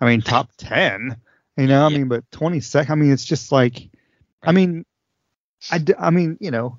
[0.01, 1.17] I mean, top 10.
[1.57, 1.99] You know, I Yeah.
[1.99, 2.91] mean, but 22nd.
[2.91, 3.89] I mean, it's just like.
[4.41, 4.87] I mean,
[5.73, 5.79] I.
[5.79, 6.79] d- I mean, you know.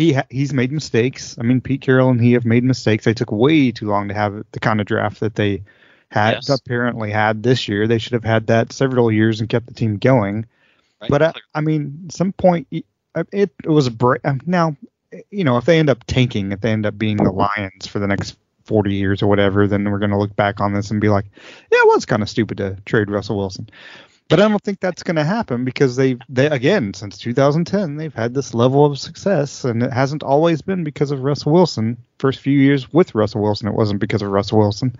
[0.00, 1.36] He ha- he's made mistakes.
[1.38, 3.04] I mean, Pete Carroll and he have made mistakes.
[3.04, 5.62] They took way too long to have the kind of draft that they
[6.08, 6.48] had Yes.
[6.48, 7.86] apparently had this year.
[7.86, 10.46] They should have had that several years and kept the team going.
[11.02, 11.10] Right?
[11.10, 11.42] But uh, Clear.
[11.54, 12.66] I mean, at some point
[13.14, 14.22] uh, it, it was a break.
[14.46, 14.74] Now,
[15.30, 17.98] you know, if they end up tanking, if they end up being the Lions for
[17.98, 21.00] the next 40 years or whatever, then we're going to look back on this and
[21.00, 21.26] be like,
[21.70, 23.68] yeah, it was kind of stupid to trade Russell Wilson.
[24.30, 28.14] But I don't think that's going to happen because they they again since 2010 they've
[28.14, 31.98] had this level of success and it hasn't always been because of Russell Wilson.
[32.18, 34.96] First few years with Russell Wilson, it wasn't because of Russell Wilson.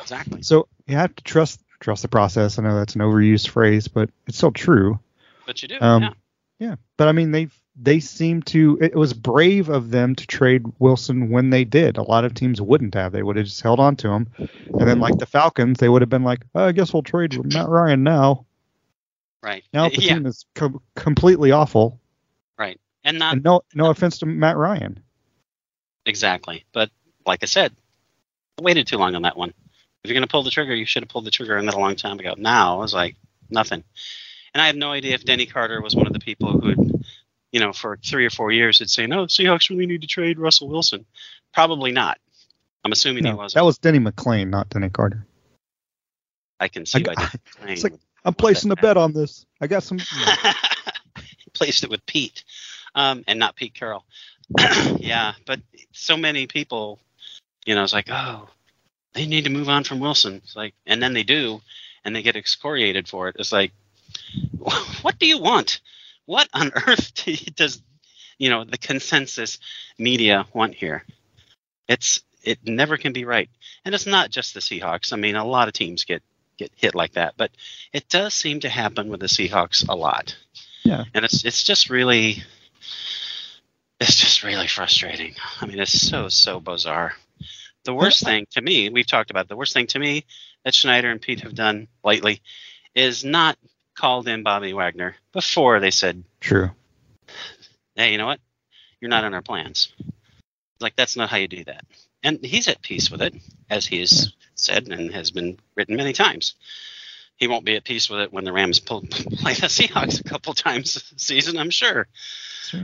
[0.00, 0.42] exactly.
[0.42, 2.58] So you have to trust trust the process.
[2.58, 5.00] I know that's an overused phrase, but it's still true.
[5.46, 5.78] But you do.
[5.80, 6.10] Um, yeah.
[6.58, 7.48] Yeah, but I mean they
[7.80, 11.98] they seem to it was brave of them to trade Wilson when they did.
[11.98, 13.12] A lot of teams wouldn't have.
[13.12, 14.28] They would have just held on to him.
[14.38, 17.38] And then like the Falcons, they would have been like, oh, "I guess we'll trade
[17.52, 18.45] Matt Ryan now."
[19.42, 19.64] Right.
[19.72, 20.14] Now the yeah.
[20.14, 22.00] team is com- completely awful.
[22.58, 22.80] Right.
[23.04, 25.00] And not And no no offense to Matt Ryan.
[26.04, 26.64] exactly.
[26.72, 26.90] But
[27.26, 27.72] like I said,
[28.58, 29.50] I waited too long on that one.
[29.50, 31.74] If you're going to pull the trigger, you should have pulled the trigger on that
[31.74, 32.34] a long time ago.
[32.36, 33.16] Now, I was like,
[33.50, 33.82] nothing.
[34.54, 36.78] And I have no idea if Denny Carter was one of the people who had,
[37.52, 40.06] you know, for three or four years had say, no, oh, Seahawks really need to
[40.06, 41.04] trade Russell Wilson.
[41.52, 42.18] Probably not.
[42.84, 43.54] I'm assuming he wasn't.
[43.60, 45.26] that was Denny McClain, not Denny Carter.
[46.60, 47.94] I can see I got- Denny McClain It's like
[48.26, 49.46] I'm placing a bet on this.
[49.60, 49.98] I got some.
[51.54, 52.44] Placed it with Pete,
[52.94, 54.04] um, and not Pete Carroll.
[54.98, 55.60] yeah, but
[55.92, 56.98] so many people,
[57.64, 58.48] you know, it's like, oh,
[59.14, 60.34] they need to move on from Wilson.
[60.44, 61.62] It's like, and then they do,
[62.04, 63.36] and they get excoriated for it.
[63.38, 63.72] It's like,
[64.58, 65.80] what do you want?
[66.26, 67.80] What on earth do you- does,
[68.38, 69.58] you know, the consensus
[69.98, 71.04] media want here?
[71.88, 73.48] It's it never can be right,
[73.84, 75.12] and it's not just the Seahawks.
[75.12, 76.22] I mean, a lot of teams get
[76.56, 77.50] get hit like that, but
[77.92, 80.36] it does seem to happen with the Seahawks a lot.
[80.84, 81.04] Yeah.
[81.14, 82.42] And it's it's just really
[84.00, 85.34] it's just really frustrating.
[85.60, 87.14] I mean, it's so so bizarre.
[87.84, 90.24] The worst thing to me, we've talked about the worst thing to me
[90.64, 92.42] that Schneider and Pete have done lately
[92.94, 93.56] is not
[93.96, 96.70] called in Bobby Wagner before they said, True.
[97.94, 98.40] "Hey, you know what?
[99.00, 99.92] You're not on our plans."
[100.80, 101.84] Like that's not how you do that.
[102.22, 103.34] And he's at peace with it,
[103.70, 106.54] as he has said and has been written many times.
[107.36, 110.24] He won't be at peace with it when the Rams pull, play the Seahawks a
[110.24, 112.06] couple times this season, I'm sure.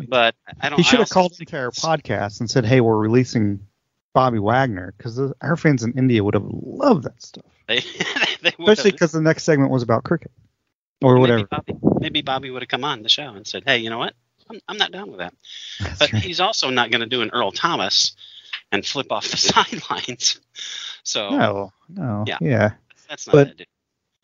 [0.09, 0.79] But I don't.
[0.79, 3.67] He should I have called think into our podcast and said, "Hey, we're releasing
[4.15, 7.81] Bobby Wagner," because our fans in India would have loved that stuff, They,
[8.43, 10.31] they especially because the next segment was about cricket
[11.03, 11.47] or maybe whatever.
[11.47, 14.15] Bobby, maybe Bobby would have come on the show and said, "Hey, you know what?
[14.51, 15.35] I'm, I'm not down with that."
[15.81, 16.23] That's But right.
[16.23, 18.15] he's also not going to do an Earl Thomas
[18.71, 20.41] and flip off the sidelines.
[21.05, 22.38] So No, no, Yeah.
[22.41, 22.73] yeah.
[23.09, 23.67] that's not but-.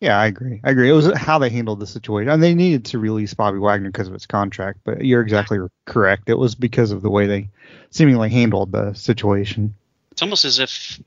[0.01, 0.61] Yeah, I agree.
[0.63, 0.89] I agree.
[0.89, 2.29] It was how they handled the situation.
[2.29, 6.29] And they needed to release Bobby Wagner because of his contract, but you're exactly correct.
[6.29, 7.49] It was because of the way they
[7.89, 9.75] seemingly handled the situation.
[10.11, 11.01] It's almost as if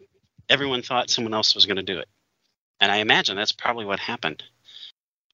[0.50, 2.08] everyone thought someone else was going to do it,
[2.80, 4.42] and I imagine that's probably what happened.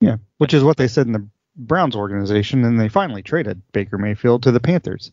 [0.00, 1.26] Yeah, which is what they said in the
[1.58, 5.10] Browns organization, and they finally traded Baker Mayfield to the Panthers,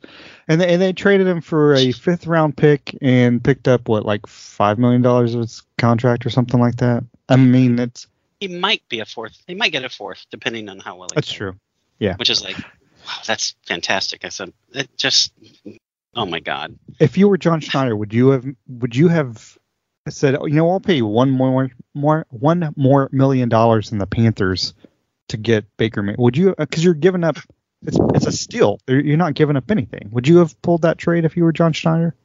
[0.47, 4.05] and they, and they traded him for a fifth round pick and picked up what
[4.05, 7.03] like five million dollars of his contract or something like that.
[7.27, 8.07] I mean, it's
[8.39, 9.41] He might be a fourth.
[9.47, 11.07] He might get a fourth, depending on how well.
[11.11, 11.55] He that's plays, true.
[11.97, 12.15] Yeah.
[12.17, 14.23] Which is like, wow, that's fantastic.
[14.23, 15.33] I said, it just,
[16.15, 16.77] oh my god.
[16.99, 19.57] If you were John Schneider, would you have would you have
[20.09, 23.97] said, oh, you know, I'll pay you one more more one more million dollars than
[23.97, 24.75] the Panthers
[25.35, 26.15] to get Baker May?
[26.17, 26.51] Would you?
[26.51, 27.37] Uh, because you're giving up.
[27.81, 28.79] It's it's a steal.
[28.87, 30.09] You're not giving up anything.
[30.11, 32.15] Would you have pulled that trade if you were John Schneider?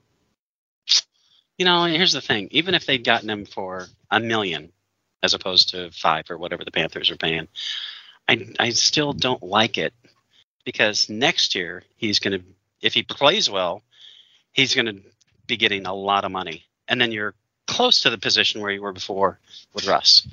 [1.59, 2.49] You know, here's the thing.
[2.53, 4.73] Even if they'd gotten him for a million,
[5.23, 7.49] as opposed to five or whatever the Panthers are paying,
[8.27, 9.93] I I still don't like it
[10.65, 12.45] because next year he's going to,
[12.81, 13.83] if he plays well,
[14.53, 15.03] he's going to
[15.47, 17.35] be getting a lot of money, and then you're
[17.67, 19.39] close to the position where you were before
[19.75, 20.27] with Russ.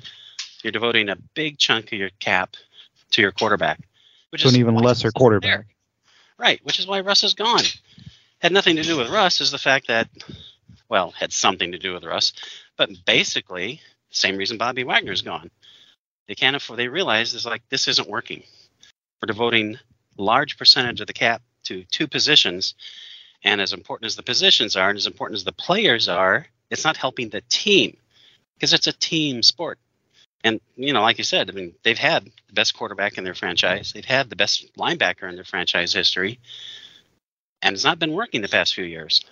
[0.62, 2.56] You're devoting a big chunk of your cap
[3.12, 3.80] to your quarterback,
[4.30, 5.50] which To is an even lesser quarterback.
[5.50, 5.66] there.
[6.38, 7.62] Right, which is why Russ is gone.
[8.40, 10.08] Had nothing to do with Russ, is the fact that,
[10.88, 12.32] well, had something to do with Russ,
[12.76, 15.50] but basically, same reason Bobby Wagner's gone.
[16.28, 16.78] They can't afford.
[16.78, 18.42] They realize it's like this isn't working.
[19.20, 19.78] We're devoting
[20.16, 22.74] large percentage of the cap to two positions,
[23.42, 26.84] and as important as the positions are, and as important as the players are, it's
[26.84, 27.96] not helping the team
[28.54, 29.78] because it's a team sport.
[30.44, 33.34] And you know, like you said, I mean, they've had the best quarterback in their
[33.34, 33.92] franchise.
[33.92, 36.38] They've had the best linebacker in their franchise history,
[37.60, 39.24] and it's not been working the past few years.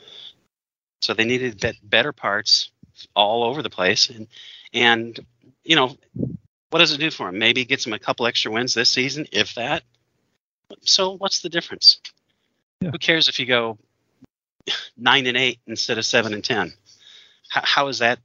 [1.02, 2.70] So they needed better parts
[3.14, 4.26] all over the place, and
[4.72, 5.18] and
[5.64, 5.96] you know,
[6.70, 7.38] what does it do for them?
[7.38, 9.82] Maybe it gets them a couple extra wins this season, if that.
[10.82, 12.00] So what's the difference?
[12.80, 12.90] Yeah.
[12.90, 13.78] Who cares if you go
[14.96, 16.72] nine and eight instead of seven and ten?
[17.48, 18.18] How, how is that?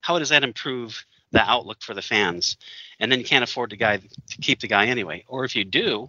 [0.00, 2.56] How does that improve the outlook for the fans?
[2.98, 5.24] And then you can't afford to guy to keep the guy anyway.
[5.28, 6.06] Or if you do,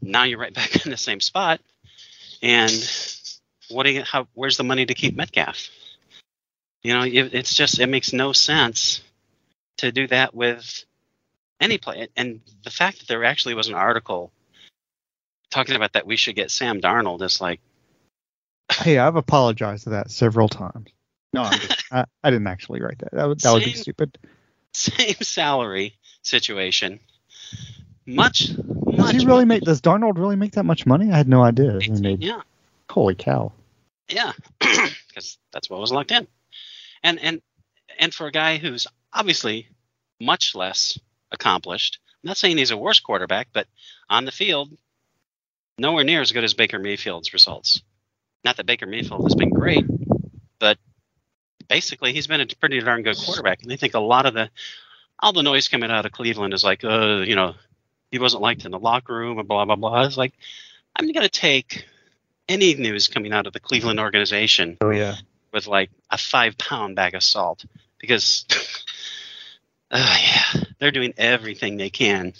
[0.00, 1.60] now you're right back in the same spot.
[2.42, 2.72] And
[3.68, 4.02] what do you?
[4.02, 4.26] How?
[4.34, 5.68] Where's the money to keep Metcalf?
[6.82, 9.02] You know, it, it's just it makes no sense
[9.78, 10.84] to do that with
[11.60, 12.08] any play.
[12.16, 14.32] And the fact that there actually was an article
[15.50, 17.60] talking about that we should get Sam Darnold is like,
[18.70, 20.88] Hey, I've apologized to that several times.
[21.32, 23.12] No, I'm just, I, I didn't actually write that.
[23.12, 24.18] That would, that would be stupid.
[24.72, 27.00] same salary situation.
[28.06, 28.56] much, Does
[28.98, 29.16] much.
[29.16, 29.62] he really make?
[29.62, 31.10] Does Darnold really make that much money?
[31.10, 31.78] I had no idea.
[31.80, 32.42] He made, Yeah,
[32.90, 33.52] holy cow!
[34.08, 36.26] yeah, because that's what was locked in,
[37.02, 37.40] and and
[37.98, 39.68] and for a guy who's obviously
[40.20, 40.98] much less
[41.30, 41.98] accomplished.
[42.22, 43.66] I'm not saying he's a worse quarterback, but
[44.10, 44.70] on the field,
[45.78, 47.82] nowhere near as good as Baker Mayfield's results.
[48.44, 49.84] Not that Baker Mayfield has been great,
[51.68, 53.62] basically he's been a pretty darn good quarterback.
[53.62, 54.50] And I think a lot of the
[55.18, 57.54] all the noise coming out of Cleveland is like, uh, you know,
[58.10, 60.04] he wasn't liked in the locker room and blah blah blah.
[60.04, 60.32] It's like
[60.96, 61.86] I'm gonna take
[62.48, 65.16] any news coming out of the Cleveland organization Oh yeah.
[65.52, 67.64] with like a five pound bag of salt
[67.98, 68.44] because
[69.90, 72.32] uh, yeah they're doing everything they can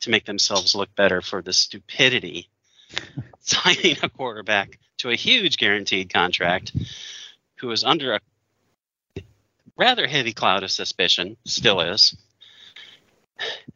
[0.00, 2.48] to make themselves look better for the stupidity
[3.40, 6.72] signing a quarterback to a huge guaranteed contract
[7.56, 8.20] who is under a
[9.76, 12.16] rather heavy cloud of suspicion still is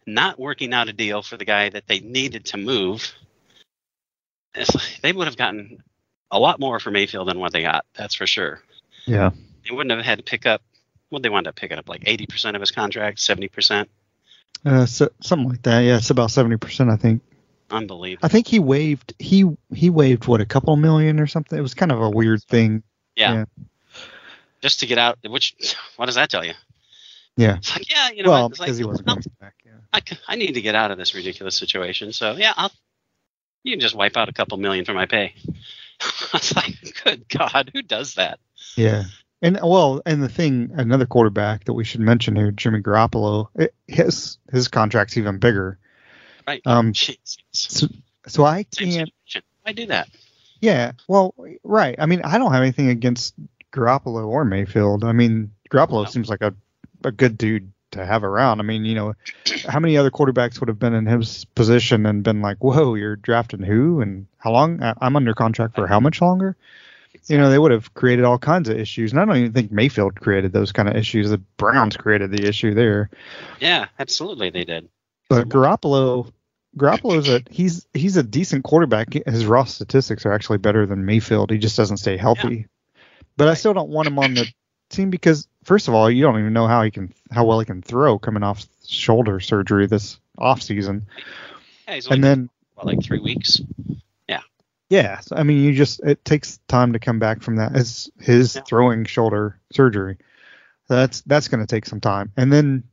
[0.07, 3.13] not working out a deal for the guy that they needed to move
[4.57, 5.83] like they would have gotten
[6.31, 7.85] a lot more for Mayfield than what they got.
[7.95, 8.63] That's for sure.
[9.07, 9.31] Yeah.
[9.69, 10.63] They wouldn't have had to pick up.
[11.09, 13.87] What they wound up picking up like 80% of his contract, 70%.
[14.65, 15.81] Uh, so, something like that.
[15.81, 17.23] Yeah, it's about seventy percent, I think.
[17.71, 18.25] Unbelievable.
[18.25, 21.59] I think he waived he he waived what a couple million or something.
[21.59, 22.83] It was kind of a weird thing.
[23.17, 23.33] Yeah.
[23.33, 23.45] yeah.
[24.61, 25.19] Just to get out.
[25.27, 25.55] Which
[25.97, 26.55] what does that tell you?
[27.37, 27.57] Yeah.
[27.57, 28.47] It's like yeah, you know, well?
[28.47, 29.55] It's like, because he wasn't going back.
[29.65, 29.73] Yeah.
[29.93, 32.13] I, I need to get out of this ridiculous situation.
[32.13, 32.73] So yeah, I'll.
[33.63, 35.35] You can just wipe out a couple million for my pay.
[36.01, 38.41] I was like, good God, who does that?
[38.75, 39.05] Yeah.
[39.43, 43.75] And well, and the thing, another quarterback that we should mention here, Jimmy Garoppolo, it,
[43.87, 45.79] his his contract's even bigger.
[46.47, 46.63] Right.
[46.67, 47.39] Um, Jesus.
[47.53, 47.87] So,
[48.27, 49.11] so I can't.
[49.63, 50.09] Why do that?
[50.61, 50.93] Yeah.
[51.09, 51.97] Well, right.
[51.99, 53.35] I mean, I don't have anything against
[53.73, 55.05] Garoppolo or Mayfield.
[55.05, 56.55] I mean, Garoppolo seems like a
[57.05, 58.61] a good dude to have around.
[58.61, 59.15] I mean, you know,
[59.67, 63.17] how many other quarterbacks would have been in his position and been like, "Whoa, you're
[63.17, 64.81] drafting who and how long?
[64.83, 66.57] I'm under contract for how much longer?"
[67.27, 69.11] You know, they would have created all kinds of issues.
[69.11, 71.31] And I don't even think Mayfield created those kind of issues.
[71.31, 73.11] The Browns created the issue there.
[73.59, 74.89] Yeah, absolutely, they did.
[75.29, 76.33] But Garoppolo,
[76.77, 79.15] Garoppolo's a he's he's a decent quarterback.
[79.27, 81.51] His raw statistics are actually better than Mayfield.
[81.51, 82.67] He just doesn't stay healthy.
[83.37, 84.47] But I still don't want him on the
[84.91, 87.67] team because first of all, you don't even know how he can how well he
[87.67, 91.07] can throw coming off shoulder surgery this off season.
[91.89, 93.61] Yeah, he's only And then what, like three weeks.
[94.29, 94.41] yeah,
[94.89, 98.11] Yeah, so, I mean you just it takes time to come back from that as
[98.19, 98.63] his Yeah.
[98.63, 100.19] throwing shoulder surgery.
[100.89, 102.33] That's that's going to take some time.
[102.37, 102.85] And then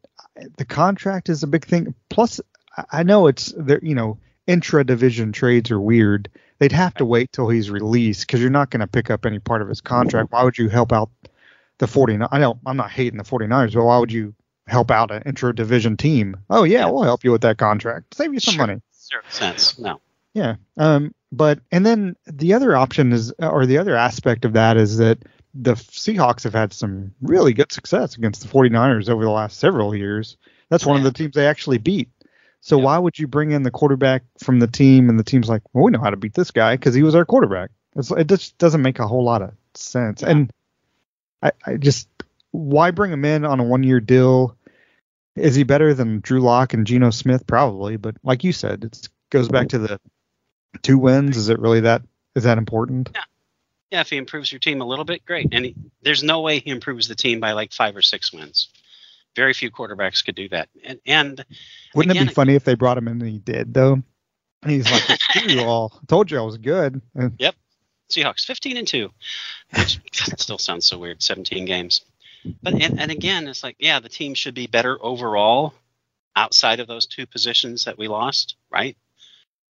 [0.58, 1.94] the contract is a big thing.
[2.10, 2.40] Plus
[2.78, 6.30] I- I know it's there, you know, intra division trades are weird.
[6.60, 9.40] They'd have to wait till he's released because you're not going to pick up any
[9.40, 10.32] part of his contract.
[10.32, 11.10] Why would you help out
[11.78, 12.28] the 49?
[12.32, 14.34] I know I'm not hating the 49ers, but why would you
[14.66, 16.36] help out an intra division team?
[16.50, 16.90] Oh yeah, Yeah.
[16.90, 18.16] we'll help you with that contract.
[18.16, 18.68] Save you some Sure.
[18.68, 18.82] money.
[19.00, 19.78] Zero sense.
[19.80, 20.02] No.
[20.34, 20.56] Yeah.
[20.78, 24.98] Um, but and then the other option is, or the other aspect of that is
[24.98, 25.20] that
[25.54, 29.96] the Seahawks have had some really good success against the 49ers over the last several
[29.96, 30.38] years.
[30.70, 32.10] That's one of the teams they actually beat.
[32.62, 32.84] So Yeah.
[32.84, 35.84] why would you bring in the quarterback from the team and the team's like, well,
[35.86, 37.70] we know how to beat this guy because he was our quarterback.
[37.96, 40.22] It's, it just doesn't make a whole lot of sense.
[40.22, 40.30] Yeah.
[40.30, 40.52] And
[41.42, 42.10] I, I just,
[42.52, 44.56] why bring him in on a one year deal?
[45.36, 47.46] Is he better than Drew Lock and Geno Smith?
[47.46, 50.00] Probably, but like you said, it goes back to the
[50.82, 51.38] two wins.
[51.38, 52.02] Is it really that?
[52.36, 53.12] Is that important?
[53.14, 53.22] Yeah,
[53.92, 55.50] Yeah, if he improves your team a little bit, great.
[55.52, 58.70] And he, there's no way he improves the team by like five or six wins.
[59.38, 60.68] Very few quarterbacks could do that.
[60.84, 61.46] And and
[61.96, 63.94] Wouldn't it be funny if they brought him in and he did though?
[64.64, 65.94] And he's like, "Screw you all!
[66.02, 67.02] I told you I was good."
[67.38, 67.56] Yep.
[68.10, 69.10] Seahawks 15 and 2.
[69.78, 72.02] Which God, still sounds so weird, 17 games.
[72.62, 75.74] But and, and again, it's like, yeah, the team should be better overall
[76.36, 78.96] outside of those two positions that we lost, right?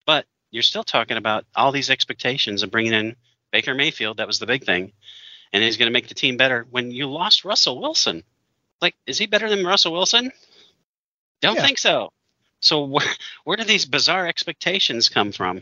[0.06, 3.15] But you're still talking about all these expectations of bringing in
[3.51, 4.91] Baker Mayfield, that was the big thing.
[5.54, 8.23] And he's going to make the team better when you lost Russell Wilson.
[8.81, 10.31] Like, is he better than Russell Wilson?
[11.41, 11.65] Don't Yeah.
[11.65, 12.11] think so.
[12.61, 13.05] So where
[13.43, 15.61] where do these bizarre expectations come from?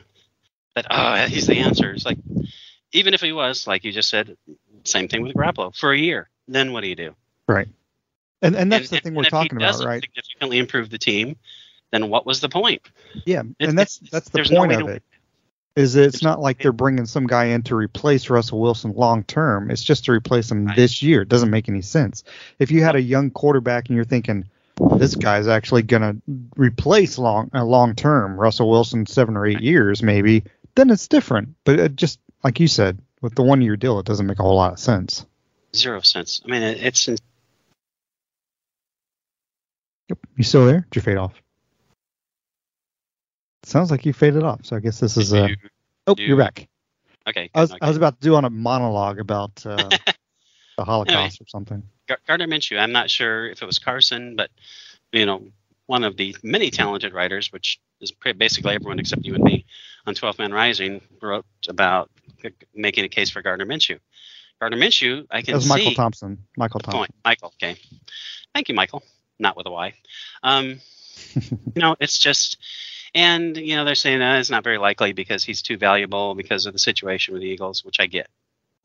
[0.76, 1.92] That oh he's the answer.
[1.92, 2.18] It's like
[2.92, 4.38] even if he was, like you just said,
[4.84, 6.30] same thing with Garoppolo for a year.
[6.48, 7.16] Then what do you do?
[7.48, 7.68] right,
[8.42, 10.02] and and that's And- the thing we're talking about, right?
[10.04, 11.36] Significantly improve the team.
[11.92, 12.82] Then what was the point?
[13.26, 15.04] Yeah, and that's that's the no point way of it.
[15.76, 19.72] Is it's not like they're bringing some guy in to replace Russell Wilson long term.
[19.72, 20.76] It's just to replace him Right.
[20.76, 21.24] this year.
[21.24, 22.24] It doesn't make any sense.
[22.60, 24.46] If you had a young quarterback and you're thinking
[24.98, 26.16] this guy's actually gonna
[26.56, 30.44] replace long uh, long term Russell Wilson seven or eight years maybe,
[30.76, 31.56] then it's different.
[31.64, 34.44] But it just like you said with the one year deal, it doesn't make a
[34.44, 35.26] whole lot of sense.
[35.76, 36.40] Zero sense.
[36.46, 37.18] I mean, it, it's Yep.
[40.38, 40.86] You still there?
[40.92, 41.34] Did you fade off?
[43.64, 44.66] Sounds like you faded off.
[44.66, 45.48] So I guess this is a.
[45.48, 45.56] Do-
[46.06, 46.68] Oh, do- you're back.
[47.30, 47.50] okay.
[47.56, 47.80] I was okay.
[47.82, 49.88] I was about to do on a monologue about uh,
[50.78, 51.82] the Holocaust or something.
[52.10, 52.78] Gar- Gardner Minshew.
[52.78, 54.50] I'm not sure if it was Carson, but
[55.14, 55.44] you know,
[55.86, 59.66] one of the many talented writers, which is basically everyone except you and me,
[60.06, 62.10] on 12th Man Rising, wrote about
[62.76, 64.00] making a case for Gardner Minshew.
[64.60, 66.38] Gardner Minshew, I can was Michael Thompson.
[66.58, 66.98] Michael Thompson.
[67.00, 67.16] point.
[67.24, 67.78] Michael, okay.
[68.54, 69.04] Thank you, Michael.
[69.40, 69.94] Not with a Y.
[70.44, 70.82] Um,
[71.36, 71.42] you
[71.82, 72.58] know, it's just,
[73.16, 76.66] and you know, they're saying uh, it's not very likely because he's too valuable because
[76.66, 78.28] of the situation with the Eagles, which I get,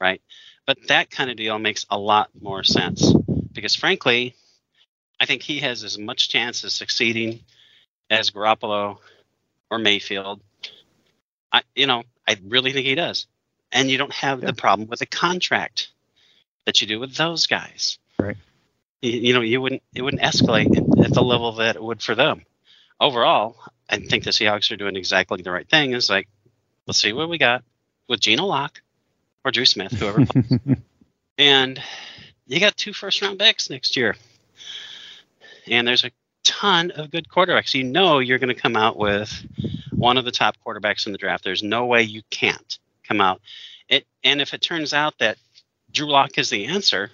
[0.00, 0.20] right?
[0.66, 3.12] But that kind of deal makes a lot more sense
[3.52, 4.34] because, frankly,
[5.18, 7.40] I think he has as much chance of succeeding
[8.10, 8.98] as Garoppolo
[9.70, 10.40] or Mayfield.
[11.50, 13.26] I, you know, I really think he does,
[13.72, 14.48] and you don't have Yeah.
[14.48, 15.88] the problem with the contract
[16.66, 17.98] that you do with those guys.
[18.18, 18.36] Right.
[19.00, 22.14] You, you know, you wouldn't it wouldn't escalate at the level that it would for
[22.14, 22.44] them.
[23.00, 23.56] Overall,
[23.88, 25.92] I think the Seahawks are doing exactly the right thing.
[25.92, 26.28] Is like,
[26.86, 27.62] let's see what we got
[28.08, 28.80] with Geno Locke
[29.44, 30.24] or Drew Smith, whoever.
[31.38, 31.80] and
[32.46, 34.16] you got two first round picks next year.
[35.66, 36.10] And there's a
[36.44, 37.74] ton of good quarterbacks.
[37.74, 39.30] You know you're going to come out with
[39.92, 41.44] one of the top quarterbacks in the draft.
[41.44, 43.40] There's no way you can't come out.
[43.88, 45.38] It, and if it turns out that
[45.90, 47.10] Drew Lock is the answer,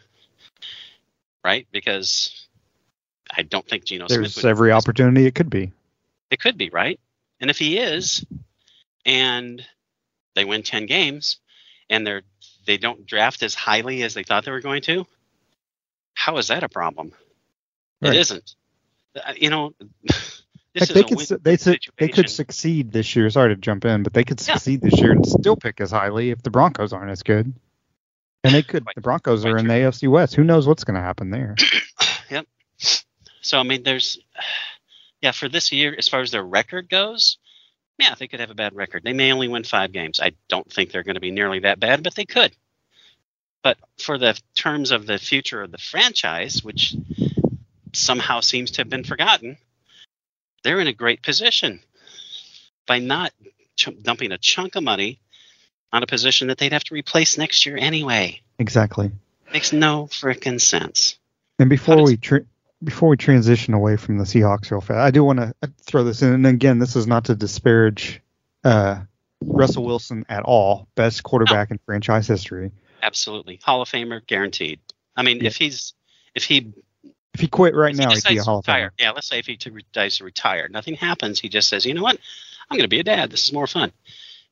[1.44, 1.66] right?
[1.72, 2.43] Because
[3.36, 5.72] I don't think Geno Smith There's every opportunity it could be.
[6.30, 6.98] it could be, right?
[7.40, 8.24] And if he is,
[9.04, 9.64] and
[10.34, 11.38] they win ten games,
[11.90, 12.22] and they're
[12.66, 15.06] they don't draft as highly as they thought they were going to,
[16.14, 17.12] how is that a problem?
[18.00, 18.14] Right.
[18.14, 18.54] It isn't.
[19.16, 19.88] Uh, You know, Heck,
[20.74, 21.56] this is they a could they,
[21.98, 23.28] they could succeed this year.
[23.30, 24.54] Sorry to jump in, but they could Yeah.
[24.54, 27.52] succeed this year and still pick as highly if the Broncos aren't as good.
[28.42, 28.84] And they could.
[28.94, 29.68] The Broncos are in true.
[29.68, 30.34] the AFC West.
[30.34, 31.54] Who knows what's going to happen there?
[32.30, 32.46] yep.
[33.44, 34.18] So I mean, there's,
[35.22, 37.38] yeah, for this year, as far as their record goes,
[37.98, 39.04] yeah, they could have a bad record.
[39.04, 40.18] They may only win five games.
[40.20, 42.52] I don't think they're going to be nearly that bad, but they could.
[43.62, 46.96] But for the terms of the future of the franchise, which
[47.92, 49.56] somehow seems to have been forgotten,
[50.64, 51.80] they're in a great position
[52.86, 53.32] by not
[53.76, 55.20] ch- dumping a chunk of money
[55.92, 58.40] on a position that they'd have to replace next year anyway.
[58.58, 59.12] Exactly.
[59.52, 61.16] Makes no frickin' sense.
[61.58, 62.44] And before does- we tra-
[62.84, 66.22] before we transition away from the Seahawks real fast, I do want to throw this
[66.22, 66.32] in.
[66.32, 68.20] And again, this is not to disparage
[68.62, 69.00] uh,
[69.40, 70.88] Russell Wilson at all.
[70.94, 72.70] Best quarterback in franchise history.
[73.02, 74.80] Absolutely, Hall of Famer guaranteed.
[75.16, 75.48] I mean, Yeah.
[75.48, 75.94] if he's
[76.34, 76.72] if he
[77.34, 78.90] If he quit right now, he he'd be a Hall of Famer.
[78.98, 81.40] yeah, let's say if he decides to retire, nothing happens.
[81.40, 82.18] He just says, you know what,
[82.70, 83.30] I'm going to be a dad.
[83.30, 83.92] This is more fun.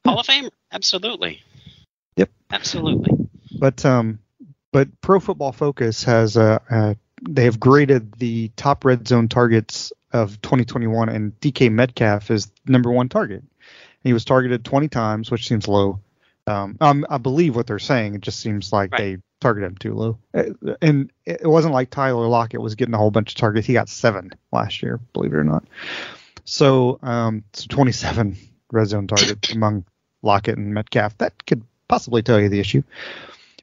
[0.04, 1.42] Hall of Famer, absolutely.
[2.16, 2.30] Yep.
[2.50, 3.28] Absolutely.
[3.58, 4.18] But um,
[4.72, 6.94] but Pro Football Focus has uh, uh
[7.28, 12.90] they have graded the top red zone targets of 2021, and DK Metcalf is number
[12.90, 13.42] one target.
[14.02, 16.00] He was targeted 20 times, which seems low.
[16.46, 18.16] Um, um, I believe what they're saying.
[18.16, 18.98] It just seems like Right.
[19.16, 20.18] they targeted him too low.
[20.34, 23.66] Uh, And it wasn't like Tyler Lockett was getting a whole bunch of targets.
[23.66, 25.64] He got seven last year, believe it or not.
[26.44, 28.36] So, um, so 27
[28.72, 29.84] red zone targets among
[30.22, 31.16] Lockett and Metcalf.
[31.18, 32.82] That could possibly tell you the issue.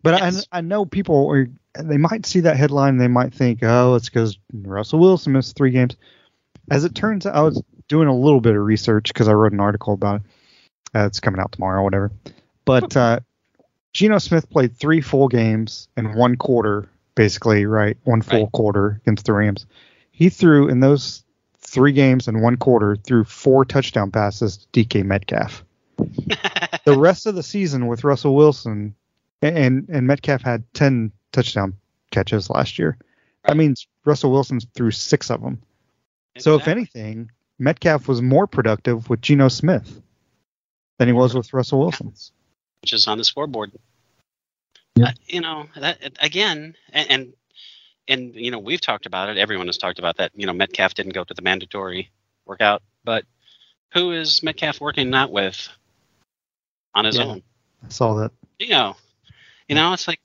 [0.01, 0.47] But Yes.
[0.51, 3.95] I, I know people are they might see that headline and they might think, oh,
[3.95, 5.95] it's because Russell Wilson missed three games.
[6.71, 9.53] As it turns out, I was doing a little bit of research because I wrote
[9.53, 10.21] an article about it.
[10.95, 12.11] Uh, it's coming out tomorrow or whatever.
[12.65, 13.19] But uh,
[13.93, 17.97] Geno Smith played three full games and one quarter, basically, right?
[18.03, 18.51] One full Right.
[18.51, 19.65] quarter against the Rams.
[20.11, 21.23] He threw in those
[21.59, 25.63] three games and one quarter threw four touchdown passes to DK Metcalf
[26.85, 28.95] the rest of the season with Russell Wilson
[29.41, 31.75] and and Metcalf had 10 touchdown
[32.11, 32.97] catches last year.
[33.45, 35.61] That means Russell Wilson threw six of them.
[36.37, 40.01] So if anything, Metcalf was more productive with Geno Smith
[40.97, 42.13] than he was with Russell Wilson.
[42.81, 43.71] which is on the scoreboard.
[44.95, 45.07] Yeah.
[45.07, 47.33] Uh, you know that again, and, and
[48.07, 49.37] and you know we've talked about it.
[49.37, 50.31] Everyone has talked about that.
[50.35, 52.09] You know Metcalf didn't go to the mandatory
[52.45, 53.23] workout, but
[53.93, 55.69] who is Metcalf working not with
[56.95, 57.25] on his Yeah.
[57.25, 57.43] own?
[57.85, 58.31] I saw that.
[58.59, 58.95] You know,
[59.67, 60.19] you know it's like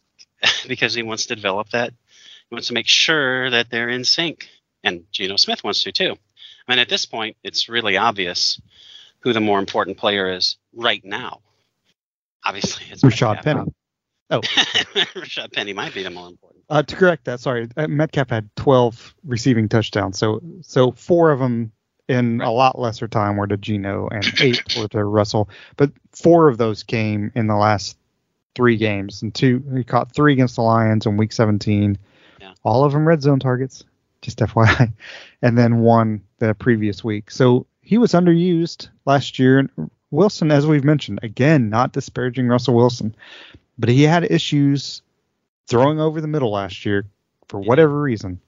[0.68, 1.90] because he wants to develop that.
[1.90, 4.48] He wants to make sure that they're in sync,
[4.82, 6.12] and Geno Smith wants to too.
[6.66, 8.60] I mean, at this point, it's really obvious
[9.20, 11.40] who the more important player is right now.
[12.44, 13.42] Obviously, it's Rashad.
[13.42, 13.72] Penny.
[14.30, 14.40] Oh,
[15.14, 16.64] Rashad Penny might be the more important.
[16.70, 20.18] uh, to correct that, sorry, uh, Metcalf had 12 receiving touchdowns.
[20.18, 21.72] So so four of them
[22.08, 25.48] in a lot lesser time were to Geno and eight were to Russell.
[25.76, 27.96] But four of those came in the last
[28.54, 31.98] three games, and two he caught three against the Lions in Week 17.
[32.40, 32.52] Yeah.
[32.62, 33.84] All of them red zone targets,
[34.22, 34.92] just FYI,
[35.42, 37.30] and then one the previous week.
[37.30, 39.58] So he was underused last year.
[39.58, 43.14] And Wilson, as we've mentioned, again, not disparaging Russell Wilson,
[43.78, 45.02] but he had issues
[45.66, 47.06] throwing over the middle last year
[47.48, 48.40] for whatever reason.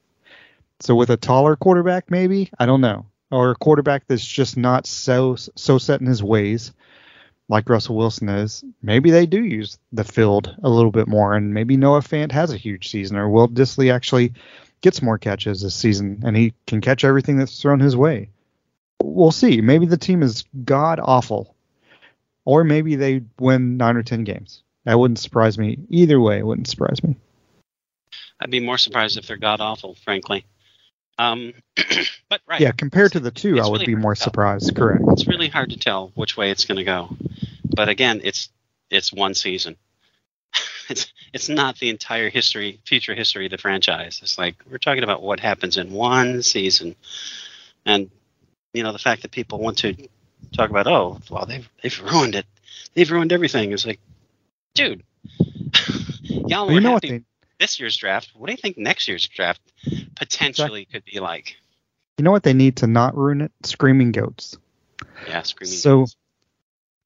[0.79, 4.85] So with a taller quarterback, maybe I don't know, or a quarterback that's just not
[4.85, 6.71] so so set in his ways,
[7.49, 8.63] like Russell Wilson is.
[8.81, 12.51] Maybe they do use the field a little bit more, and maybe Noah Fant has
[12.51, 14.33] a huge season, or Will Dissly actually
[14.81, 18.29] gets more catches this season, and he can catch everything that's thrown his way.
[19.01, 19.61] We'll see.
[19.61, 21.55] Maybe the team is god awful,
[22.45, 24.63] or maybe they win nine or ten games.
[24.85, 25.77] That wouldn't surprise me.
[25.89, 27.15] Either way, it wouldn't surprise me.
[28.39, 30.45] I'd be more surprised if they're god awful, frankly.
[31.17, 31.53] Um,
[32.29, 32.61] but right.
[32.61, 34.31] Yeah, compared to the two, It's I would really be more hard to tell.
[34.31, 34.75] surprised.
[34.75, 35.03] Correct.
[35.09, 37.09] It's really hard to tell which way it's going to go.
[37.75, 38.49] But again, it's
[38.89, 39.75] it's one season.
[40.89, 44.19] it's it's not the entire history, future history of the franchise.
[44.21, 46.95] It's like we're talking about what happens in one season,
[47.85, 48.09] and
[48.73, 49.95] you know the fact that people want to
[50.53, 52.45] talk about, oh, well, they've they've ruined it,
[52.93, 53.71] they've ruined everything.
[53.71, 53.99] It's like,
[54.73, 55.03] dude,
[56.23, 57.23] y'all were you know what happy they
[57.59, 58.31] this year's draft.
[58.35, 59.61] What do you think next year's draft
[60.15, 61.57] potentially could be like?
[62.17, 63.51] you know what they need to not ruin it?
[63.63, 64.57] Screaming goats.
[65.27, 65.73] Yeah, screaming.
[65.73, 65.81] Goats.
[65.81, 66.15] So Goats.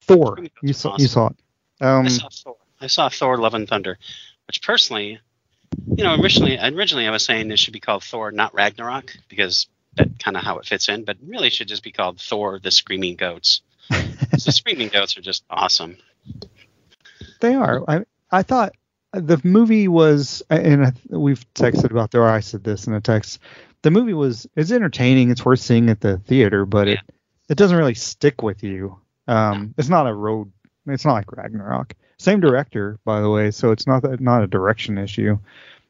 [0.02, 1.02] Thor, you saw awesome.
[1.02, 1.36] you saw it.
[1.80, 2.56] Um, I saw Thor.
[2.80, 3.98] I saw Thor: Love and Thunder,
[4.46, 5.20] which personally,
[5.96, 9.68] you know, originally originally I was saying it should be called Thor, not Ragnarok, because
[9.94, 11.04] that kind of how it fits in.
[11.04, 13.62] But really, it should just be called Thor: The Screaming Goats.
[13.88, 15.96] the Screaming Goats are just awesome.
[17.40, 17.82] They are.
[17.88, 18.72] I I thought
[19.12, 22.24] the movie was, and I, we've texted about there.
[22.24, 23.38] I said this in a text.
[23.82, 25.30] The movie was it's entertaining.
[25.30, 27.00] It's worth seeing at the theater, but it
[27.48, 29.01] it doesn't really stick with you.
[29.28, 30.52] Um, it's not a road.
[30.86, 31.94] It's not like Ragnarok.
[32.18, 35.38] Same director, by the way, so it's not that not a direction issue.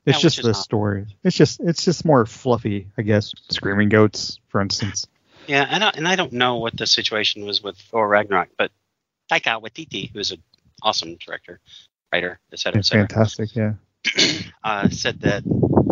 [0.05, 1.07] It's Yeah, just the not- story.
[1.25, 3.33] It's just it's just more fluffy, I guess.
[3.51, 5.07] Screaming goats, for instance.
[5.47, 8.71] Yeah, and I, and I don't know what the situation was with Thor Ragnarok, but
[9.31, 10.43] Taika Waititi, who's an
[10.83, 11.59] awesome director,
[12.13, 13.57] writer, etc., cetera, et fantastic.
[13.57, 13.73] Yeah.
[14.65, 15.43] uh, said that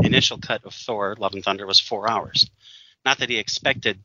[0.02, 2.50] initial cut of Thor: Love and Thunder was four hours.
[3.04, 3.98] Not that he expected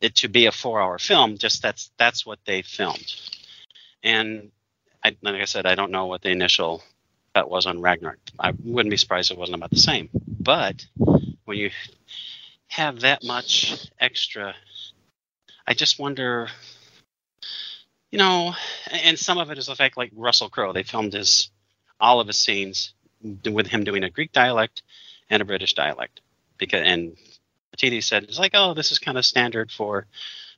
[0.00, 3.14] it to be a four-hour film, just that's that's what they filmed.
[4.02, 4.50] And
[5.04, 6.82] I, like I said, I don't know what the initial
[7.34, 8.18] cut was on Ragnarok.
[8.38, 10.08] I wouldn't be surprised if it wasn't about the same.
[10.40, 10.86] But
[11.44, 11.70] when you
[12.68, 14.54] have that much extra,
[15.66, 16.48] I just wonder.
[18.12, 18.54] You know,
[18.90, 21.50] and some of it is the fact, like Russell Crowe, they filmed his
[21.98, 22.94] all of his scenes
[23.44, 24.82] with him doing a Greek dialect
[25.28, 26.20] and a British dialect.
[26.58, 27.16] Because and
[27.76, 30.06] TD said it's like, oh, this is kind of standard for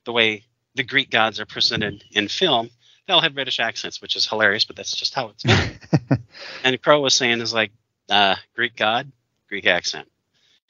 [0.04, 0.44] the way
[0.74, 2.70] the Greek gods are presented in film.
[3.06, 6.20] They all have British accents, which is hilarious, but that's just how it's done.
[6.64, 7.72] and Crowe was saying is like,
[8.08, 9.10] uh, Greek god,
[9.48, 10.08] Greek accent.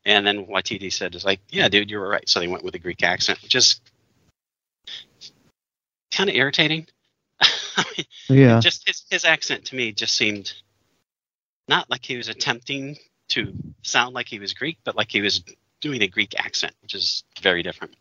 [0.05, 2.29] And then Waititi said is like, yeah, dude, you were right.
[2.29, 3.81] So they went with a Greek accent, which is
[6.11, 6.87] kind of irritating.
[7.41, 8.61] I mean, yeah.
[8.61, 10.53] just his, his accent to me just seemed
[11.69, 12.97] not like he was attempting
[13.29, 15.43] to sound like he was Greek, but like he was
[15.81, 17.95] doing a Greek accent, which is very different.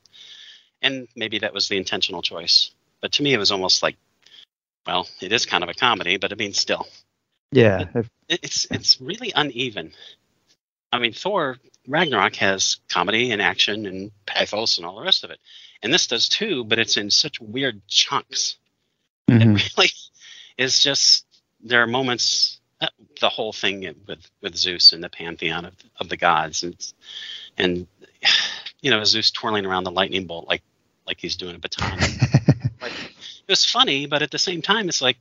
[0.81, 2.71] And maybe that was the intentional choice.
[3.01, 3.97] But to me, it was almost like,
[4.85, 6.87] well, it is kind of a comedy, but I mean, still,
[7.51, 7.85] Yeah.
[8.29, 9.93] It, it's it's really uneven.
[10.91, 11.57] I mean, Thor
[11.87, 15.39] Ragnarok has comedy and action and pathos and all the rest of it,
[15.81, 18.57] and this does too, but it's in such weird chunks
[19.29, 19.41] mhm.
[19.41, 19.89] it really
[20.57, 21.25] is just
[21.61, 22.56] there are moments
[23.19, 26.93] the whole thing with with Zeus and the pantheon of of the gods and
[27.57, 27.87] and
[28.81, 30.61] you know Zeus twirling around the lightning bolt like
[31.05, 31.97] like he's doing a baton.
[32.81, 35.17] like, it was funny, but at the same time, it's like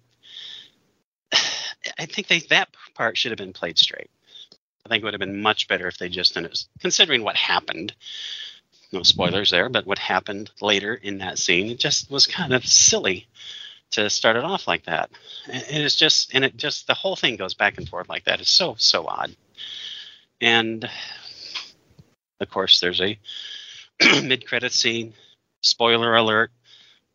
[1.98, 4.10] I think they that part should have been played straight.
[4.84, 7.22] I think it would have been much better if they just and it was, considering
[7.22, 7.94] what happened.
[8.92, 12.64] No spoilers there, but what happened later in that scene, it just was kind of
[12.64, 13.26] silly
[13.92, 15.10] to start it off like that.
[15.46, 18.40] And it's just, and it just, the whole thing goes back and forth like that.
[18.40, 19.34] It's so, so odd.
[20.40, 20.88] And
[22.40, 23.18] of course, there's a
[24.22, 25.14] mid credit scene,
[25.62, 26.50] spoiler alert,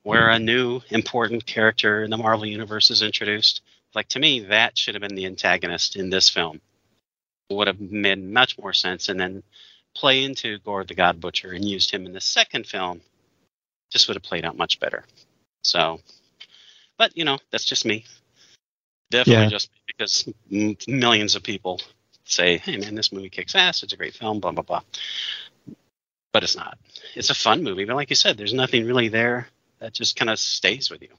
[0.04, 3.62] where a new important character in the Marvel Universe is introduced.
[3.94, 6.62] Like, to me, that should have been the antagonist in this film.
[7.50, 9.10] Would have made much more sense.
[9.10, 9.44] And then
[9.94, 13.02] play into Gorr the God Butcher and used him in the second film,
[13.92, 15.06] just would have played out much better.
[15.64, 16.00] So,
[16.98, 18.06] but you know, that's just me.
[19.10, 19.50] Definitely Yeah.
[19.50, 20.30] just because
[20.88, 21.82] millions of people
[22.26, 23.84] say, "Hey, man, this movie kicks ass.
[23.84, 24.82] It's a great film." Blah blah blah.
[26.34, 26.78] But it's not.
[27.16, 29.48] It's a fun movie, but like you said, there's nothing really there
[29.80, 31.10] that just kind of stays with you.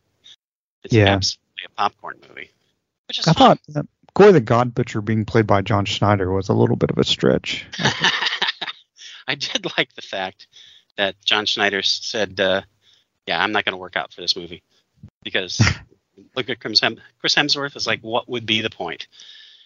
[0.85, 1.09] It's Yeah.
[1.09, 2.51] absolutely a popcorn movie,
[3.09, 3.59] which is I fun.
[3.75, 6.99] thought Gorr the God Butcher being played by John Schneider was a little bit of
[6.99, 7.67] a stretch.
[9.29, 10.47] I did like the fact
[10.97, 12.63] that John Schneider said, uh,
[13.27, 14.63] "Yeah, I'm not going to work out for this movie
[15.25, 15.61] because
[16.37, 19.07] look at Chris, Hem- Chris Hemsworth is like, what would be the point?"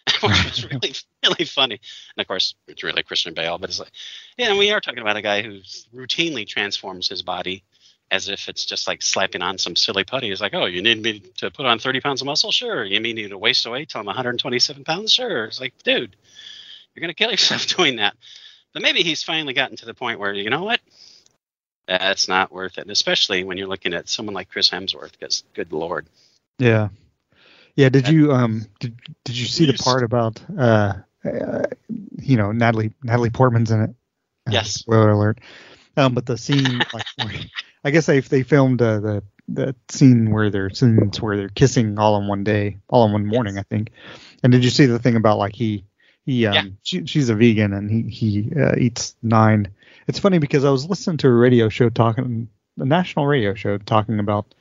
[0.23, 1.81] Which was really really funny.
[2.17, 3.91] And of course, it's really Christian Bale, but it's like,
[4.37, 5.61] yeah, and we are talking about a guy who
[5.95, 7.65] routinely transforms his body
[8.11, 10.29] as if it's just like slapping on some silly putty.
[10.29, 12.53] He's like, oh, you need me to put on 30 pounds of muscle?
[12.53, 12.85] Sure.
[12.85, 15.13] You mean me to waste away till I'm 127 pounds?
[15.13, 15.47] Sure.
[15.47, 16.15] It's like, dude,
[16.95, 18.15] you're going to kill yourself doing that.
[18.73, 20.81] But maybe he's finally gotten to the point where, you know what?
[21.87, 22.83] That's not worth it.
[22.83, 26.07] And especially when you're looking at someone like Chris Hemsworth, because good Lord.
[26.59, 26.89] Yeah.
[27.77, 27.89] Yeah.
[27.91, 31.63] Did you um did did you see the part about uh, uh
[32.19, 33.91] you know Natalie Natalie Portman's in it?
[34.49, 34.73] Uh, Yes.
[34.75, 35.39] Spoiler alert.
[35.97, 37.33] Um, but the scene like where-
[37.85, 41.99] I guess they they filmed uh, the the scene where they're scenes where they're kissing
[42.01, 43.91] all in one day, all in one morning, I think.
[44.43, 45.85] And did you see the thing about like he
[46.25, 46.63] he um Yeah.
[46.83, 49.69] she, she's a vegan and he he uh, eats nine.
[50.07, 52.49] It's funny because I was listening to a radio show talking
[52.79, 54.55] a national radio show talking about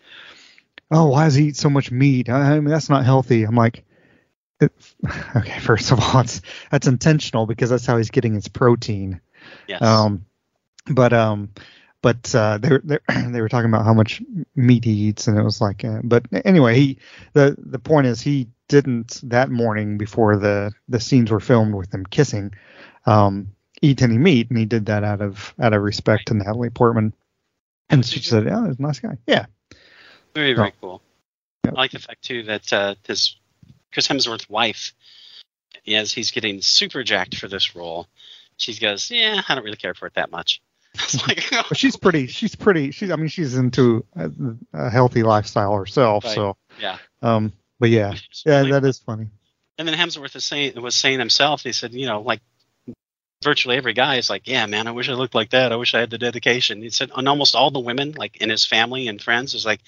[0.90, 2.30] oh why does he eat so much meat?
[2.30, 3.44] I, I mean that's not healthy.
[3.44, 3.84] I'm like
[4.60, 4.72] it,
[5.36, 6.42] okay, first of all, it's
[6.72, 9.22] that's intentional because that's how he's getting his protein.
[9.68, 9.82] Yes.
[9.82, 10.26] Um,
[10.90, 11.52] but um,
[12.02, 13.00] but uh, they were they,
[13.32, 14.22] they were talking about how much
[14.56, 17.00] meat he eats, and it was like, uh, but anyway, he
[17.34, 21.92] the the point is he didn't that morning before the the scenes were filmed with
[21.92, 22.54] them kissing,
[23.06, 26.70] um, eat any meat, and he did that out of out of respect to Natalie
[26.70, 27.14] Portman,
[27.90, 29.46] and she said, "Yeah, he's a nice guy." Yeah,
[30.34, 31.02] Very, very cool.
[31.66, 33.36] I like the fact too that uh, his
[33.92, 34.94] Chris Hemsworth's wife,
[35.88, 38.08] as he's getting super jacked for this role,
[38.58, 40.62] she goes, "Yeah, I don't really care for it that much."
[41.28, 42.28] Like, she's pretty.
[42.28, 42.92] She's pretty.
[42.92, 44.32] She's I mean she's into a,
[44.74, 46.24] a healthy lifestyle herself.
[46.24, 46.36] Right.
[46.36, 48.14] So yeah, um, but yeah,
[48.46, 49.28] yeah, really that is funny.
[49.78, 51.64] And then Hemsworth is saying was saying himself.
[51.64, 52.42] He said, you know, like
[53.46, 55.72] virtually every guy is like, yeah, man, I wish I looked like that.
[55.72, 56.82] I wish I had the dedication.
[56.82, 59.80] He said, and almost all the women, like in his family and friends, is like,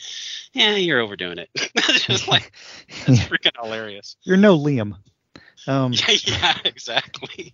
[0.54, 1.50] yeah, you're overdoing it.
[1.76, 2.54] It's just like
[2.90, 4.16] it's freaking hilarious.
[4.24, 4.94] You're no Liam.
[5.68, 7.54] Um, Yeah, yeah, exactly.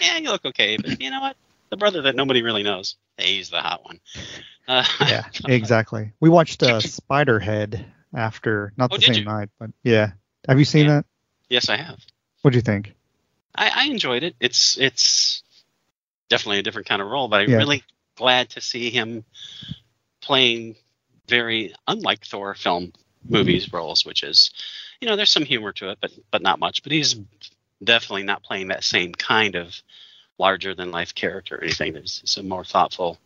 [0.00, 1.36] yeah, you look okay, but you know what?
[1.70, 4.00] The brother that nobody really knows, he's the hot one.
[4.66, 6.12] Uh, yeah, exactly.
[6.20, 9.24] We watched uh, Spiderhead after, not Oh, the same you?
[9.24, 10.12] night, but yeah.
[10.48, 10.96] Have you seen Yeah.
[10.96, 11.06] that?
[11.50, 11.98] yes, I have.
[12.42, 12.94] What do you think?
[13.58, 14.36] I, I enjoyed it.
[14.40, 15.42] It's it's
[16.30, 17.56] definitely a different kind of role, but I'm Yeah.
[17.56, 17.82] really
[18.16, 19.24] glad to see him
[20.20, 20.76] playing
[21.26, 22.92] very unlike Thor film
[23.28, 23.76] movies mm-hmm.
[23.76, 24.50] roles, which is,
[25.00, 26.82] you know, there's some humor to it, but but not much.
[26.82, 27.16] But he's
[27.82, 29.74] definitely not playing that same kind of
[30.38, 31.96] larger than life character or anything.
[31.96, 33.18] It's, it's a more thoughtful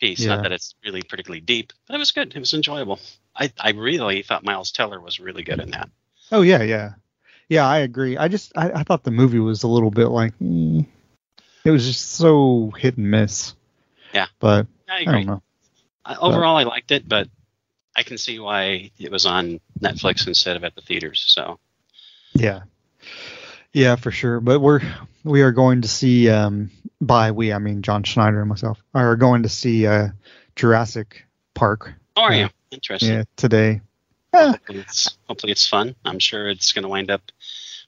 [0.00, 0.20] piece.
[0.20, 0.34] Yeah.
[0.34, 2.34] Not that it's really particularly deep, but it was good.
[2.34, 2.98] It was enjoyable.
[3.36, 5.88] I, I really thought Miles Teller was really good in that.
[6.32, 6.94] Oh yeah, yeah,
[7.50, 7.66] yeah.
[7.68, 8.16] I agree.
[8.16, 10.82] I just I, I thought the movie was a little bit like eh,
[11.66, 13.54] it was just so hit and miss.
[14.14, 14.26] Yeah.
[14.38, 15.42] But I I don't know.
[16.06, 17.28] I- overall, I liked it, but
[17.94, 21.22] I can see why it was on Netflix instead of at the theaters.
[21.28, 21.58] So
[22.32, 22.60] Yeah.
[23.74, 24.40] Yeah, for sure.
[24.40, 24.80] But we're
[25.22, 26.70] we are going to see um
[27.00, 30.08] by we I mean John Schneider and myself are going to see uh
[30.56, 31.24] Jurassic
[31.54, 32.44] Park how are Yeah.
[32.44, 32.48] you?
[32.72, 33.10] Interesting.
[33.10, 33.80] yeah today.
[34.34, 35.94] Hopefully, it's, hopefully it's fun.
[36.04, 37.22] I'm sure it's going to wind up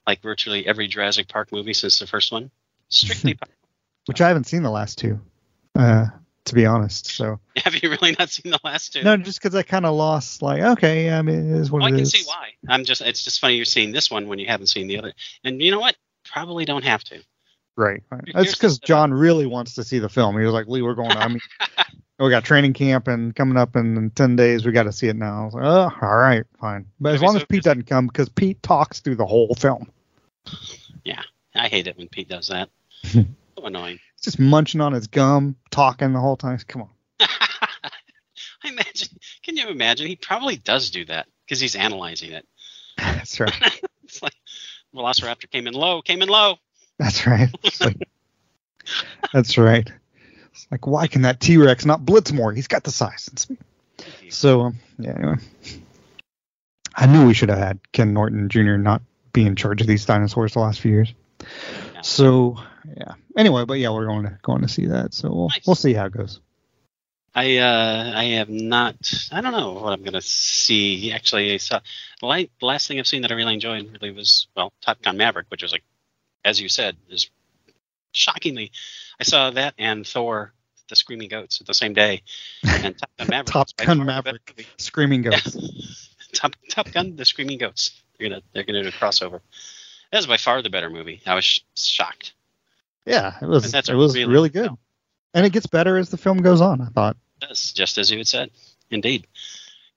[0.07, 2.51] like virtually every Jurassic Park movie since the first one.
[2.89, 3.39] Strictly.
[4.07, 5.21] which I haven't seen the last two.
[5.77, 6.07] Uh
[6.45, 7.07] to be honest.
[7.07, 9.03] So Have you really not seen the last two?
[9.05, 10.43] no, just because I kind of lost.
[10.43, 12.11] Like, okay, I mean, it is what Well, I it can is.
[12.11, 12.49] see why.
[12.69, 13.01] I'm just.
[13.01, 15.13] It's just funny you're seeing this one when you haven't seen the other.
[15.45, 15.95] And you know what?
[16.25, 17.23] Probably don't have to.
[17.77, 18.03] Right.
[18.11, 18.23] right.
[18.35, 18.79] That's because.
[18.79, 20.39] John really wants to see the film.
[20.39, 21.13] He was like, Lee, we're going.
[21.13, 21.41] I mean,
[22.19, 24.67] we got training camp and coming up in, in ten days.
[24.67, 25.43] We got to see it now.
[25.43, 26.87] I was like, oh, all right, fine.
[27.01, 29.91] But as long so as Pete doesn't come, because Pete talks through the whole film.
[31.05, 31.23] Yeah,
[31.55, 32.69] I hate it when Pete does that.
[33.05, 33.25] so
[33.57, 33.99] annoying.
[34.17, 36.59] He's just munching on his gum, talking the whole time.
[36.69, 36.91] Come on.
[37.21, 39.09] I imagine.
[39.43, 40.07] Can you imagine?
[40.07, 42.47] He probably does do that because he's analyzing it.
[42.99, 43.81] That's right.
[44.05, 44.35] It's like
[44.95, 46.57] Velociraptor came in low, came in low.
[47.03, 47.49] That's right.
[47.81, 48.09] Like-
[49.33, 49.91] that's right.
[50.53, 52.53] It's like, why can that T Rex not blitz more?
[52.53, 53.47] He's got the size.
[54.29, 55.37] So, um, yeah, anyway.
[56.95, 58.77] I knew we should have had Ken Norton Jr.
[58.77, 61.15] not be in charge of these dinosaurs the last few years.
[61.95, 62.01] Yeah.
[62.03, 62.59] So,
[62.97, 63.15] yeah.
[63.37, 65.15] Anyway, but yeah, we're going to going to see that.
[65.15, 65.67] So we'll Nice.
[65.67, 66.41] we'll see how it goes.
[67.35, 68.97] I uh I have not.
[69.33, 71.13] I don't know what I'm gonna see.
[71.13, 71.81] Actually, I saw
[72.21, 75.47] the last thing I've seen that I really enjoyed really was well Top Gun Maverick,
[75.49, 75.83] which was like,
[76.45, 77.31] as you said, is
[78.13, 78.71] shockingly.
[79.21, 80.53] I saw that and Thor:
[80.89, 82.23] The Screaming Goats at the same day,
[82.65, 83.47] and Top Gun Maverick.
[83.53, 84.67] Top Gun the Maverick.
[84.79, 85.31] Screaming Yeah.
[85.31, 86.17] goats.
[86.33, 88.03] Top Top Gun: The Screaming Goats.
[88.19, 89.41] They're gonna they're gonna do a crossover.
[90.11, 91.21] That was by far the better movie.
[91.27, 92.35] I was sh- shocked.
[93.07, 94.79] Yeah, it was it was really really, good film.
[95.35, 96.81] and it gets better as the film goes on.
[96.81, 97.17] I thought.
[97.41, 98.51] It does just as you had said.
[98.91, 99.27] Indeed.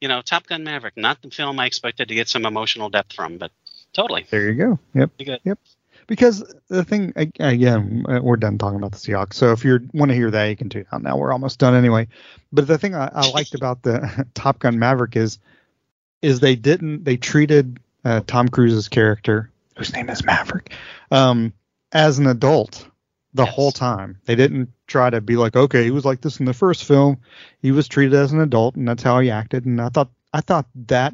[0.02, 3.14] You know, Top Gun Maverick, not the film I expected to get some emotional depth
[3.14, 3.52] from, but
[3.94, 4.26] totally.
[4.30, 4.80] There you go.
[4.94, 5.12] Yep.
[5.18, 5.40] Good.
[5.44, 5.60] Yep.
[6.08, 9.34] Because the thing, again, uh, we're done talking about the Seahawks.
[9.34, 11.18] So if you want to hear that, you can tune out now.
[11.18, 12.08] We're almost done anyway.
[12.52, 15.40] But the thing I, I liked about the Top Gun Maverick is,
[16.22, 20.74] is they didn't they treated uh, Tom Cruise's character, whose name is Maverick,
[21.12, 21.54] um,
[21.92, 22.88] as an adult
[23.34, 23.54] the Yes.
[23.54, 24.20] whole time.
[24.26, 27.18] They didn't try to be like, okay, he was like this in the first film.
[27.62, 29.66] He was treated as an adult, and that's how he acted.
[29.66, 31.14] And I thought I thought that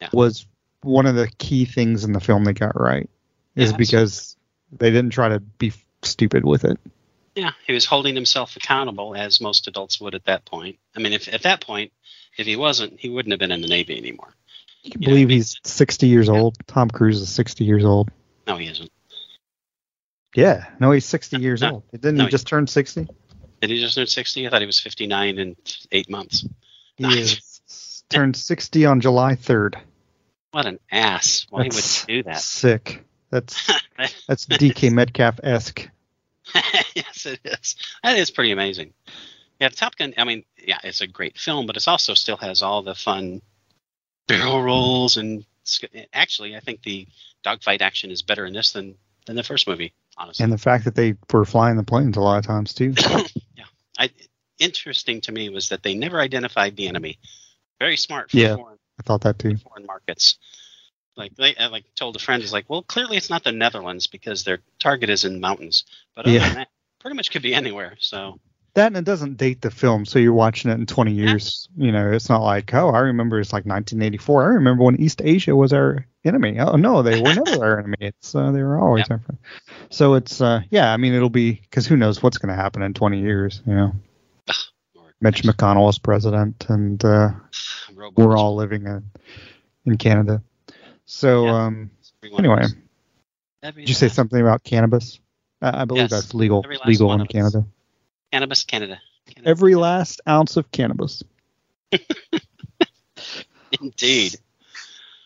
[0.00, 0.08] Yeah.
[0.12, 0.46] was
[0.82, 3.08] one of the key things in the film they got right
[3.56, 4.36] is Yeah, because
[4.72, 5.72] they didn't try to be
[6.02, 6.78] stupid with it.
[7.34, 10.78] Yeah, he was holding himself accountable as most adults would at that point.
[10.94, 11.92] I mean, if at that point,
[12.36, 14.34] if he wasn't, he wouldn't have been in the Navy anymore.
[14.82, 16.56] You can Yeah, believe mean- he's 60 years old.
[16.66, 18.10] Tom Cruise is 60 years old.
[18.46, 18.90] No, he isn't.
[20.34, 21.82] Yeah, no, he's 60 years No, old.
[21.92, 23.06] Didn't no, he just turn 60?
[23.60, 24.46] Did he just turn 60?
[24.46, 25.56] I thought he was 59 in
[25.92, 26.44] eight months.
[26.96, 27.62] He is
[28.08, 29.76] turned 60 on July 3rd.
[30.52, 31.46] What an ass.
[31.50, 32.38] Why That's would he do that?
[32.40, 33.04] Sick.
[33.32, 33.66] That's
[34.28, 35.88] that's DK Metcalf esque.
[36.94, 37.76] yes, it is.
[38.04, 38.92] That is pretty amazing.
[39.58, 40.14] Yeah, Top Gun.
[40.18, 43.42] I mean, yeah, it's a great film, but it also still has all the fun
[44.28, 45.44] barrel rolls and
[46.12, 47.06] actually, I think the
[47.42, 48.94] dogfight action is better in this than
[49.26, 49.92] than the first movie.
[50.18, 52.94] Honestly, And the fact that they were flying the planes a lot of times too.
[53.56, 53.64] Yeah,
[53.98, 54.10] I,
[54.58, 57.18] interesting to me was that they never identified the enemy.
[57.78, 58.56] Very smart for Yeah.
[58.56, 59.56] foreign, I thought that too.
[59.56, 60.36] foreign markets.
[61.16, 64.06] Like they I, like told a friend is like, well, clearly it's not the Netherlands
[64.06, 65.84] because their target is in mountains.
[66.14, 66.46] But other Yeah.
[66.46, 66.68] than that,
[67.00, 67.96] pretty much could be anywhere.
[68.00, 68.40] So
[68.74, 71.68] That and it doesn't date the film, so you're watching it in 20 years.
[71.76, 74.42] You know, it's not like, oh, I remember it's like 1984.
[74.42, 76.58] I remember when East Asia was our enemy.
[76.58, 77.96] Oh no, they were never our enemy.
[78.00, 79.38] It's uh, they were always our friend.
[79.90, 82.80] So it's uh, yeah, I mean, it'll be because who knows what's going to happen
[82.82, 83.60] in 20 years.
[83.66, 83.92] You know,
[85.20, 87.32] Mitch McConnell is president, and uh,
[88.16, 89.10] we're all living in
[89.84, 90.42] in Canada.
[91.06, 91.64] So Yeah.
[91.64, 91.90] um,
[92.38, 92.64] anyway.
[93.62, 95.20] Every did you say last- something about cannabis?
[95.60, 97.32] Uh, I believe Yes, that's legal legal in of us.
[97.32, 97.64] Canada.
[98.32, 99.00] Cannabis Canada.
[99.26, 99.48] Canada.
[99.50, 101.22] Every last ounce of cannabis.
[103.80, 104.36] Indeed.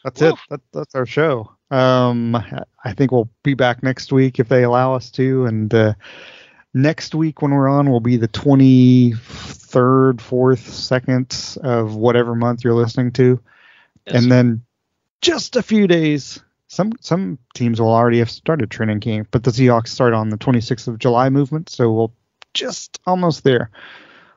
[0.04, 0.28] That's Woo.
[0.28, 0.34] it.
[0.50, 1.50] That, that's our show.
[1.70, 5.46] Um, I think we'll be back next week if they allow us to.
[5.46, 5.94] And uh,
[6.74, 9.16] next week when we're on will be the 23rd,
[10.18, 13.40] 4th, 2nd of whatever month you're listening to.
[14.06, 14.22] Yes.
[14.22, 14.65] And then
[15.26, 16.40] just a few days.
[16.68, 20.38] Some some teams will already have started training camp, but the Seahawks start on the
[20.38, 22.14] 26th of July movement, so we'll
[22.54, 23.70] just almost there,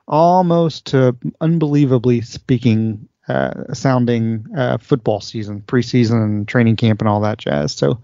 [0.07, 7.21] almost to unbelievably speaking, uh, sounding uh, football season, preseason, and training camp, and all
[7.21, 7.71] that jazz.
[7.73, 8.01] So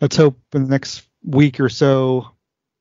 [0.00, 2.28] let's hope in the next week or so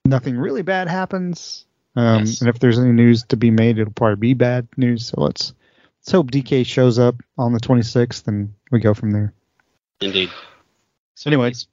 [0.05, 1.65] nothing really bad happens.
[1.95, 2.41] Um, Yes.
[2.41, 5.07] And if there's any news to be made, it'll probably be bad news.
[5.07, 5.53] So let's
[5.99, 9.33] let's hope DK shows up on the 26th, and we go from there.
[9.99, 10.29] Indeed.
[11.15, 11.67] So Anyways.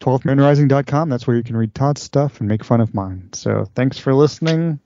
[0.00, 1.08] 12thmanrising.com.
[1.10, 3.28] That's where you can read Todd's stuff and make fun of mine.
[3.32, 4.80] So thanks for listening.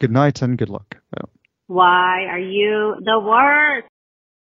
[0.00, 0.96] Good night and good luck.
[1.68, 3.86] Why are you the worst?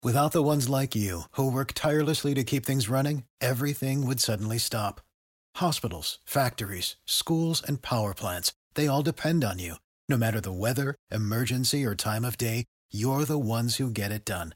[0.03, 4.57] Without the ones like you, who work tirelessly to keep things running, everything would suddenly
[4.57, 4.99] stop.
[5.57, 9.75] Hospitals, factories, schools, and power plants, they all depend on you.
[10.09, 14.25] No matter the weather, emergency, or time of day, you're the ones who get it
[14.25, 14.55] done.